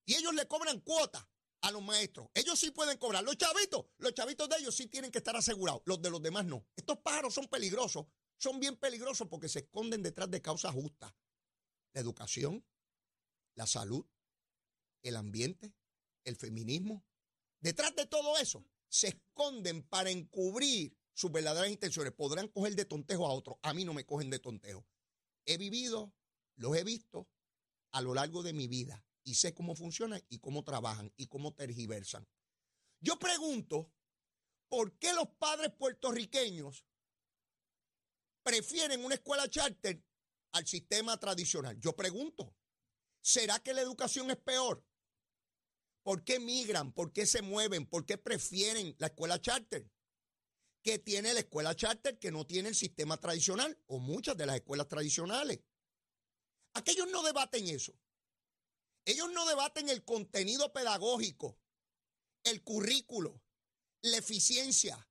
Y 0.06 0.15
ellos 0.15 0.34
le 0.34 0.48
cobran 0.48 0.80
cuota 0.82 1.28
a 1.62 1.72
los 1.72 1.82
maestros. 1.82 2.30
Ellos 2.34 2.60
sí 2.60 2.72
pueden 2.72 2.98
cobrar. 2.98 3.24
Los 3.24 3.38
chavitos, 3.38 3.86
los 3.98 4.13
chavitos 4.13 4.48
de 4.50 4.58
ellos 4.58 4.76
sí 4.76 4.88
tienen 4.88 5.12
que 5.12 5.17
estar 5.17 5.36
asegurados. 5.36 5.82
Los 5.86 6.02
de 6.02 6.10
los 6.10 6.22
demás 6.22 6.46
no. 6.46 6.65
Estos 6.76 7.00
pájaros 7.00 7.34
son 7.34 7.48
peligrosos. 7.48 8.06
Son 8.38 8.60
bien 8.60 8.76
peligrosos 8.76 9.28
porque 9.28 9.50
se 9.50 9.60
esconden 9.60 10.04
detrás 10.04 10.30
de 10.30 10.41
causas 10.41 10.73
justas. 10.73 11.13
La 11.93 12.02
educación, 12.02 12.65
la 13.56 13.65
salud, 13.65 14.06
el 15.02 15.15
ambiente, 15.15 15.73
el 16.23 16.36
feminismo, 16.36 17.08
Detrás 17.60 17.95
de 17.95 18.06
todo 18.06 18.38
eso 18.38 18.65
se 18.88 19.10
esconden 19.10 19.84
para 19.84 20.10
encubrir 20.10 20.95
sus 21.13 21.32
verdaderas 21.32 21.69
intenciones. 21.69 22.13
Podrán 22.13 22.47
coger 22.50 22.76
de 22.76 22.86
tontejo 22.86 23.26
a 23.28 23.34
otros. 23.34 23.58
A 23.62 23.73
mí 23.73 23.84
no 23.84 23.93
me 23.93 24.06
cogen 24.06 24.30
de 24.30 24.39
tontejo. 24.39 24.86
He 25.45 25.58
vivido, 25.58 26.13
los 26.56 26.76
he 26.78 26.84
visto 26.84 27.28
a 27.91 28.02
lo 28.02 28.13
largo 28.13 28.43
de 28.43 28.54
mi 28.54 28.67
vida 28.67 29.04
y 29.23 29.36
sé 29.36 29.54
cómo 29.54 29.76
funcionan 29.76 30.23
y 30.30 30.39
cómo 30.39 30.63
trabajan 30.63 31.12
y 31.17 31.28
cómo 31.28 31.54
tergiversan. 31.54 32.28
Yo 33.00 33.17
pregunto, 33.17 33.91
¿por 34.69 34.97
qué 34.97 35.13
los 35.13 35.28
padres 35.39 35.71
puertorriqueños 35.78 36.86
prefieren 38.48 39.04
una 39.04 39.16
escuela 39.16 39.50
charter 39.50 40.02
al 40.54 40.66
sistema 40.66 41.20
tradicional? 41.20 41.78
Yo 41.82 41.94
pregunto, 41.98 42.56
¿será 43.22 43.60
que 43.60 43.74
la 43.74 43.82
educación 43.82 44.32
es 44.32 44.38
peor? 44.38 44.86
¿Por 46.02 46.24
qué 46.24 46.40
migran? 46.40 46.94
¿Por 46.94 47.12
qué 47.12 47.26
se 47.26 47.42
mueven? 47.42 47.86
¿Por 47.86 48.06
qué 48.06 48.18
prefieren 48.18 48.96
la 49.00 49.08
escuela 49.08 49.42
charter? 49.42 49.92
¿Qué 50.82 50.98
tiene 50.98 51.34
la 51.34 51.42
escuela 51.42 51.76
charter 51.76 52.18
que 52.20 52.32
no 52.32 52.48
tiene 52.48 52.70
el 52.70 52.76
sistema 52.76 53.18
tradicional 53.18 53.78
o 53.88 54.00
muchas 54.00 54.38
de 54.38 54.46
las 54.46 54.56
escuelas 54.56 54.88
tradicionales? 54.88 55.60
Aquellos 56.74 57.10
no 57.12 57.24
debaten 57.24 57.68
eso. 57.68 58.00
Ellos 59.04 59.30
no 59.34 59.46
debaten 59.46 59.90
el 59.90 60.06
contenido 60.06 60.72
pedagógico, 60.72 61.60
el 62.46 62.64
currículo, 62.64 63.44
la 64.04 64.16
eficiencia, 64.16 65.06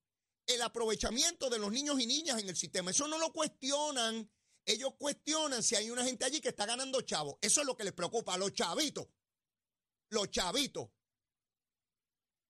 el 0.46 0.62
aprovechamiento 0.62 1.50
de 1.50 1.58
los 1.58 1.70
niños 1.70 2.00
y 2.00 2.06
niñas 2.06 2.40
en 2.40 2.48
el 2.48 2.56
sistema. 2.56 2.90
Eso 2.90 3.08
no 3.08 3.18
lo 3.18 3.32
cuestionan. 3.32 4.30
Ellos 4.64 4.94
cuestionan 4.98 5.62
si 5.62 5.76
hay 5.76 5.90
una 5.90 6.04
gente 6.04 6.24
allí 6.24 6.40
que 6.40 6.48
está 6.48 6.66
ganando 6.66 7.00
chavos. 7.02 7.36
Eso 7.40 7.60
es 7.60 7.66
lo 7.66 7.76
que 7.76 7.84
les 7.84 7.92
preocupa 7.92 8.34
a 8.34 8.38
los 8.38 8.52
chavitos 8.52 9.06
los 10.10 10.30
chavitos. 10.30 10.88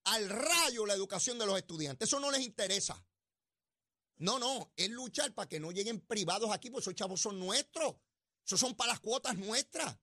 Al 0.04 0.28
rayo 0.28 0.86
la 0.86 0.94
educación 0.94 1.38
de 1.38 1.46
los 1.46 1.58
estudiantes. 1.58 2.08
Eso 2.08 2.20
no 2.20 2.30
les 2.30 2.42
interesa. 2.42 3.04
No, 4.18 4.38
no, 4.38 4.72
es 4.76 4.88
luchar 4.88 5.34
para 5.34 5.48
que 5.48 5.60
no 5.60 5.72
lleguen 5.72 6.00
privados 6.00 6.50
aquí, 6.50 6.70
porque 6.70 6.84
esos 6.84 6.94
chavos 6.94 7.20
son 7.20 7.38
nuestros. 7.38 7.96
Esos 8.44 8.60
son 8.60 8.74
para 8.74 8.92
las 8.92 9.00
cuotas 9.00 9.36
nuestras. 9.36 9.98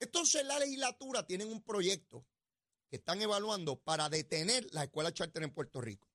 Entonces 0.00 0.44
la 0.46 0.58
legislatura 0.58 1.26
tiene 1.26 1.44
un 1.44 1.62
proyecto 1.62 2.24
que 2.88 2.96
están 2.96 3.20
evaluando 3.20 3.76
para 3.76 4.08
detener 4.08 4.66
la 4.72 4.84
escuela 4.84 5.12
charter 5.12 5.42
en 5.42 5.52
Puerto 5.52 5.80
Rico. 5.80 6.07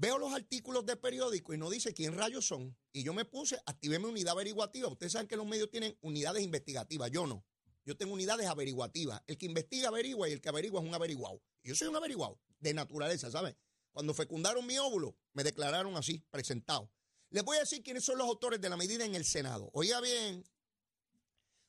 Veo 0.00 0.16
los 0.16 0.32
artículos 0.32 0.86
de 0.86 0.96
periódico 0.96 1.52
y 1.52 1.58
no 1.58 1.68
dice 1.68 1.92
quién 1.92 2.16
rayos 2.16 2.46
son. 2.46 2.78
Y 2.92 3.02
yo 3.02 3.12
me 3.12 3.24
puse, 3.24 3.58
activé 3.66 3.98
mi 3.98 4.04
unidad 4.04 4.34
averiguativa. 4.34 4.86
Ustedes 4.86 5.10
saben 5.10 5.26
que 5.26 5.36
los 5.36 5.44
medios 5.44 5.70
tienen 5.70 5.98
unidades 6.02 6.44
investigativas, 6.44 7.10
yo 7.10 7.26
no. 7.26 7.44
Yo 7.84 7.96
tengo 7.96 8.14
unidades 8.14 8.46
averiguativas. 8.46 9.20
El 9.26 9.36
que 9.36 9.46
investiga 9.46 9.88
averigua 9.88 10.28
y 10.28 10.32
el 10.34 10.40
que 10.40 10.50
averigua 10.50 10.80
es 10.80 10.86
un 10.86 10.94
averiguado. 10.94 11.42
Yo 11.64 11.74
soy 11.74 11.88
un 11.88 11.96
averiguado 11.96 12.40
de 12.60 12.74
naturaleza, 12.74 13.28
¿sabes? 13.32 13.56
Cuando 13.90 14.14
fecundaron 14.14 14.64
mi 14.64 14.78
óvulo, 14.78 15.16
me 15.32 15.42
declararon 15.42 15.96
así, 15.96 16.24
presentado. 16.30 16.92
Les 17.30 17.42
voy 17.42 17.56
a 17.56 17.60
decir 17.60 17.82
quiénes 17.82 18.04
son 18.04 18.18
los 18.18 18.28
autores 18.28 18.60
de 18.60 18.68
la 18.68 18.76
medida 18.76 19.04
en 19.04 19.16
el 19.16 19.24
Senado. 19.24 19.68
Oiga 19.72 20.00
bien, 20.00 20.44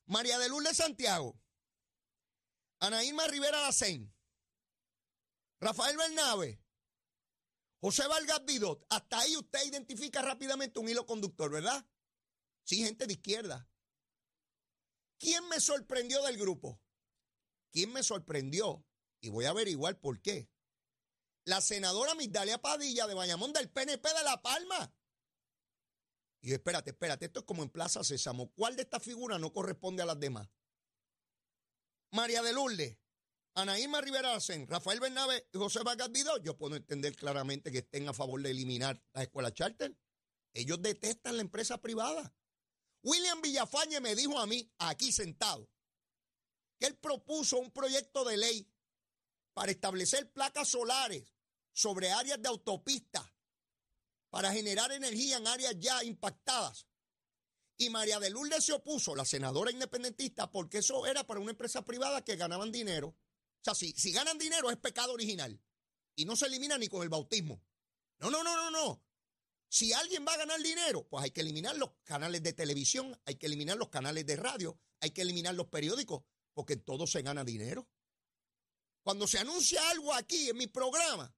María 0.05 0.37
de 0.37 0.49
Lourdes 0.49 0.77
Santiago, 0.77 1.41
Anaíma 2.79 3.25
Rivera 3.25 3.59
Lacén, 3.61 4.13
Rafael 5.59 5.97
Bernabe, 5.97 6.61
José 7.81 8.07
Vargas 8.07 8.43
Vidot. 8.45 8.85
Hasta 8.89 9.19
ahí 9.19 9.35
usted 9.37 9.65
identifica 9.65 10.21
rápidamente 10.21 10.79
un 10.79 10.89
hilo 10.89 11.05
conductor, 11.05 11.49
¿verdad? 11.51 11.85
Sí, 12.63 12.83
gente 12.83 13.07
de 13.07 13.13
izquierda. 13.13 13.69
¿Quién 15.17 15.47
me 15.47 15.59
sorprendió 15.59 16.23
del 16.23 16.37
grupo? 16.37 16.81
¿Quién 17.71 17.91
me 17.91 18.03
sorprendió? 18.03 18.85
Y 19.21 19.29
voy 19.29 19.45
a 19.45 19.49
averiguar 19.49 19.99
por 19.99 20.21
qué. 20.21 20.49
La 21.45 21.61
senadora 21.61 22.15
Migdalia 22.15 22.61
Padilla 22.61 23.07
de 23.07 23.13
Bayamón 23.13 23.53
del 23.53 23.69
PNP 23.69 24.07
de 24.07 24.23
La 24.23 24.41
Palma. 24.41 24.93
Y 26.41 26.53
espérate, 26.53 26.91
espérate, 26.91 27.25
esto 27.25 27.41
es 27.41 27.45
como 27.45 27.63
en 27.63 27.69
Plaza 27.69 28.03
Sésamo. 28.03 28.51
¿Cuál 28.53 28.75
de 28.75 28.83
estas 28.83 29.03
figuras 29.03 29.39
no 29.39 29.51
corresponde 29.51 30.03
a 30.03 30.05
las 30.05 30.19
demás? 30.19 30.49
María 32.11 32.41
de 32.41 32.53
Lourdes, 32.53 32.97
Anaíma 33.55 34.01
Rivera 34.01 34.33
Arcén, 34.33 34.67
Rafael 34.67 34.99
Bernabe 34.99 35.47
y 35.51 35.57
José 35.57 35.81
Vargas. 35.83 36.09
Yo 36.43 36.57
puedo 36.57 36.75
entender 36.75 37.15
claramente 37.15 37.71
que 37.71 37.79
estén 37.79 38.07
a 38.07 38.13
favor 38.13 38.41
de 38.41 38.51
eliminar 38.51 39.01
la 39.13 39.23
escuela 39.23 39.53
charter. 39.53 39.97
Ellos 40.53 40.81
detestan 40.81 41.35
la 41.35 41.41
empresa 41.41 41.79
privada. 41.79 42.33
William 43.03 43.41
Villafañe 43.41 43.99
me 44.01 44.15
dijo 44.15 44.39
a 44.39 44.45
mí, 44.45 44.71
aquí 44.79 45.11
sentado, 45.11 45.69
que 46.79 46.87
él 46.87 46.97
propuso 46.97 47.57
un 47.57 47.71
proyecto 47.71 48.23
de 48.23 48.37
ley 48.37 48.71
para 49.53 49.71
establecer 49.71 50.31
placas 50.31 50.69
solares 50.69 51.33
sobre 51.71 52.11
áreas 52.11 52.41
de 52.41 52.49
autopista 52.49 53.33
para 54.29 54.51
generar 54.51 54.91
energía 54.91 55.37
en 55.37 55.47
áreas 55.47 55.75
ya 55.79 56.03
impactadas. 56.03 56.87
Y 57.77 57.89
María 57.89 58.19
de 58.19 58.29
Lourdes 58.29 58.65
se 58.65 58.73
opuso, 58.73 59.15
la 59.15 59.25
senadora 59.25 59.71
independentista, 59.71 60.51
porque 60.51 60.79
eso 60.79 61.05
era 61.07 61.25
para 61.25 61.39
una 61.39 61.51
empresa 61.51 61.83
privada 61.83 62.23
que 62.23 62.35
ganaban 62.35 62.71
dinero. 62.71 63.15
O 63.61 63.63
sea, 63.63 63.75
si, 63.75 63.91
si 63.93 64.11
ganan 64.11 64.37
dinero 64.37 64.69
es 64.69 64.77
pecado 64.77 65.13
original. 65.13 65.59
Y 66.15 66.25
no 66.25 66.35
se 66.35 66.47
elimina 66.47 66.77
ni 66.77 66.87
con 66.87 67.03
el 67.03 67.09
bautismo. 67.09 67.61
No, 68.19 68.29
no, 68.29 68.43
no, 68.43 68.55
no, 68.55 68.71
no. 68.71 69.03
Si 69.69 69.93
alguien 69.93 70.25
va 70.27 70.33
a 70.33 70.37
ganar 70.37 70.59
dinero, 70.61 71.07
pues 71.07 71.23
hay 71.23 71.31
que 71.31 71.41
eliminar 71.41 71.77
los 71.77 71.91
canales 72.03 72.41
de 72.41 72.53
televisión, 72.53 73.17
hay 73.25 73.35
que 73.35 73.45
eliminar 73.45 73.77
los 73.77 73.89
canales 73.89 74.25
de 74.25 74.35
radio, 74.35 74.79
hay 74.99 75.11
que 75.11 75.21
eliminar 75.21 75.53
los 75.53 75.67
periódicos, 75.67 76.23
porque 76.53 76.73
en 76.73 76.83
todo 76.83 77.05
se 77.05 77.21
gana 77.21 77.43
dinero. 77.43 77.87
Cuando 79.03 79.27
se 79.27 79.37
anuncia 79.37 79.87
algo 79.91 80.13
aquí 80.13 80.49
en 80.49 80.57
mi 80.57 80.67
programa, 80.67 81.33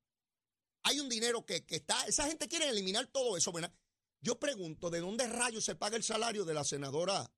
hay 0.84 1.00
un 1.00 1.10
dinero 1.10 1.46
que, 1.46 1.66
está, 1.68 2.06
esa 2.06 2.26
gente 2.26 2.48
quiere 2.48 2.70
eliminar 2.70 3.08
todo 3.08 3.36
eso. 3.36 3.52
Yo 4.22 4.40
pregunto, 4.40 4.90
¿de 4.90 5.02
dónde 5.02 5.28
rayos 5.28 5.66
se 5.66 5.76
paga 5.76 5.98
el 5.98 6.04
salario 6.04 6.46
de 6.46 6.54
la 6.54 6.64
senadora 6.64 7.32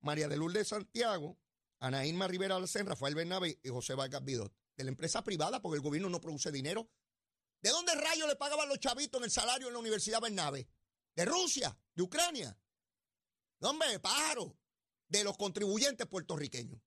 María 0.00 0.28
de 0.28 0.36
Lourdes 0.36 0.68
Santiago, 0.68 1.38
Anaíma 1.80 2.26
Rivera 2.26 2.56
Alcén, 2.56 2.86
Rafael 2.86 3.14
Bernabe 3.14 3.60
y 3.62 3.68
José 3.68 3.94
Vargas 3.94 4.24
Vidot? 4.24 4.52
De 4.76 4.84
la 4.84 4.90
empresa 4.90 5.22
privada, 5.22 5.60
porque 5.60 5.76
el 5.76 5.82
gobierno 5.82 6.08
no 6.08 6.20
produce 6.20 6.52
dinero. 6.52 6.90
¿De 7.60 7.70
dónde 7.70 7.94
rayos 7.94 8.28
le 8.28 8.36
pagaban 8.36 8.68
los 8.68 8.78
chavitos 8.78 9.20
en 9.20 9.24
el 9.24 9.30
salario 9.30 9.66
en 9.68 9.72
la 9.72 9.80
Universidad 9.80 10.20
Bernabe? 10.20 10.68
¿De 11.14 11.24
Rusia? 11.24 11.76
¿De 11.94 12.02
Ucrania? 12.02 12.56
No, 13.60 13.70
hombre, 13.70 13.98
pájaro. 13.98 14.56
De 15.08 15.24
los 15.24 15.36
contribuyentes 15.36 16.06
puertorriqueños, 16.06 16.80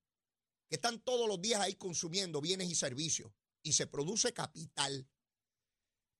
que 0.68 0.76
están 0.76 1.00
todos 1.00 1.28
los 1.28 1.42
días 1.42 1.60
ahí 1.60 1.74
consumiendo 1.74 2.40
bienes 2.40 2.70
y 2.70 2.74
servicios 2.74 3.32
y 3.62 3.72
se 3.72 3.86
produce 3.86 4.32
capital. 4.32 5.08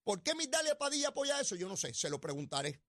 ¿Por 0.04 0.22
qué 0.22 0.34
Migdalia 0.34 0.76
Padilla 0.76 1.08
apoya 1.08 1.40
eso? 1.40 1.54
Yo 1.54 1.68
no 1.68 1.76
sé, 1.76 1.94
se 1.94 2.10
lo 2.10 2.20
preguntaré. 2.20 2.82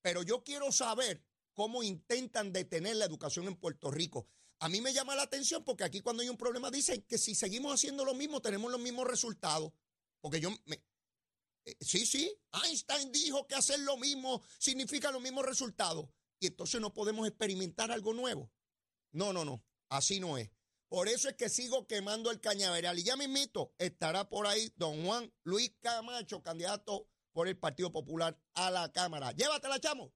Pero 0.00 0.22
yo 0.22 0.44
quiero 0.44 0.70
saber 0.72 1.24
cómo 1.54 1.82
intentan 1.82 2.52
detener 2.52 2.96
la 2.96 3.04
educación 3.04 3.46
en 3.46 3.56
Puerto 3.56 3.90
Rico. 3.90 4.28
A 4.62 4.68
mí 4.68 4.80
me 4.80 4.92
llama 4.92 5.16
la 5.16 5.22
atención 5.22 5.64
porque 5.64 5.82
aquí 5.82 6.00
cuando 6.00 6.22
hay 6.22 6.28
un 6.28 6.36
problema 6.36 6.70
dicen 6.70 7.02
que 7.08 7.18
si 7.18 7.34
seguimos 7.34 7.74
haciendo 7.74 8.04
lo 8.04 8.14
mismo 8.14 8.40
tenemos 8.40 8.70
los 8.70 8.80
mismos 8.80 9.08
resultados. 9.08 9.72
Porque 10.20 10.40
yo 10.40 10.50
me, 10.66 10.80
eh, 11.64 11.76
sí, 11.80 12.06
sí, 12.06 12.32
Einstein 12.64 13.10
dijo 13.10 13.48
que 13.48 13.56
hacer 13.56 13.80
lo 13.80 13.96
mismo 13.96 14.40
significa 14.58 15.10
los 15.10 15.20
mismos 15.20 15.44
resultados. 15.46 16.08
Y 16.38 16.46
entonces 16.46 16.80
no 16.80 16.94
podemos 16.94 17.26
experimentar 17.26 17.90
algo 17.90 18.14
nuevo. 18.14 18.52
No, 19.10 19.32
no, 19.32 19.44
no, 19.44 19.64
así 19.88 20.20
no 20.20 20.38
es. 20.38 20.48
Por 20.88 21.08
eso 21.08 21.28
es 21.28 21.34
que 21.34 21.48
sigo 21.48 21.88
quemando 21.88 22.30
el 22.30 22.40
cañaveral. 22.40 22.96
Y 23.00 23.02
ya 23.02 23.16
mismito 23.16 23.74
estará 23.78 24.28
por 24.28 24.46
ahí 24.46 24.72
don 24.76 25.04
Juan 25.04 25.34
Luis 25.42 25.72
Camacho, 25.80 26.40
candidato 26.40 27.08
por 27.32 27.48
el 27.48 27.58
Partido 27.58 27.90
Popular 27.90 28.38
a 28.54 28.70
la 28.70 28.92
Cámara. 28.92 29.32
Llévatela, 29.32 29.80
chamo. 29.80 30.12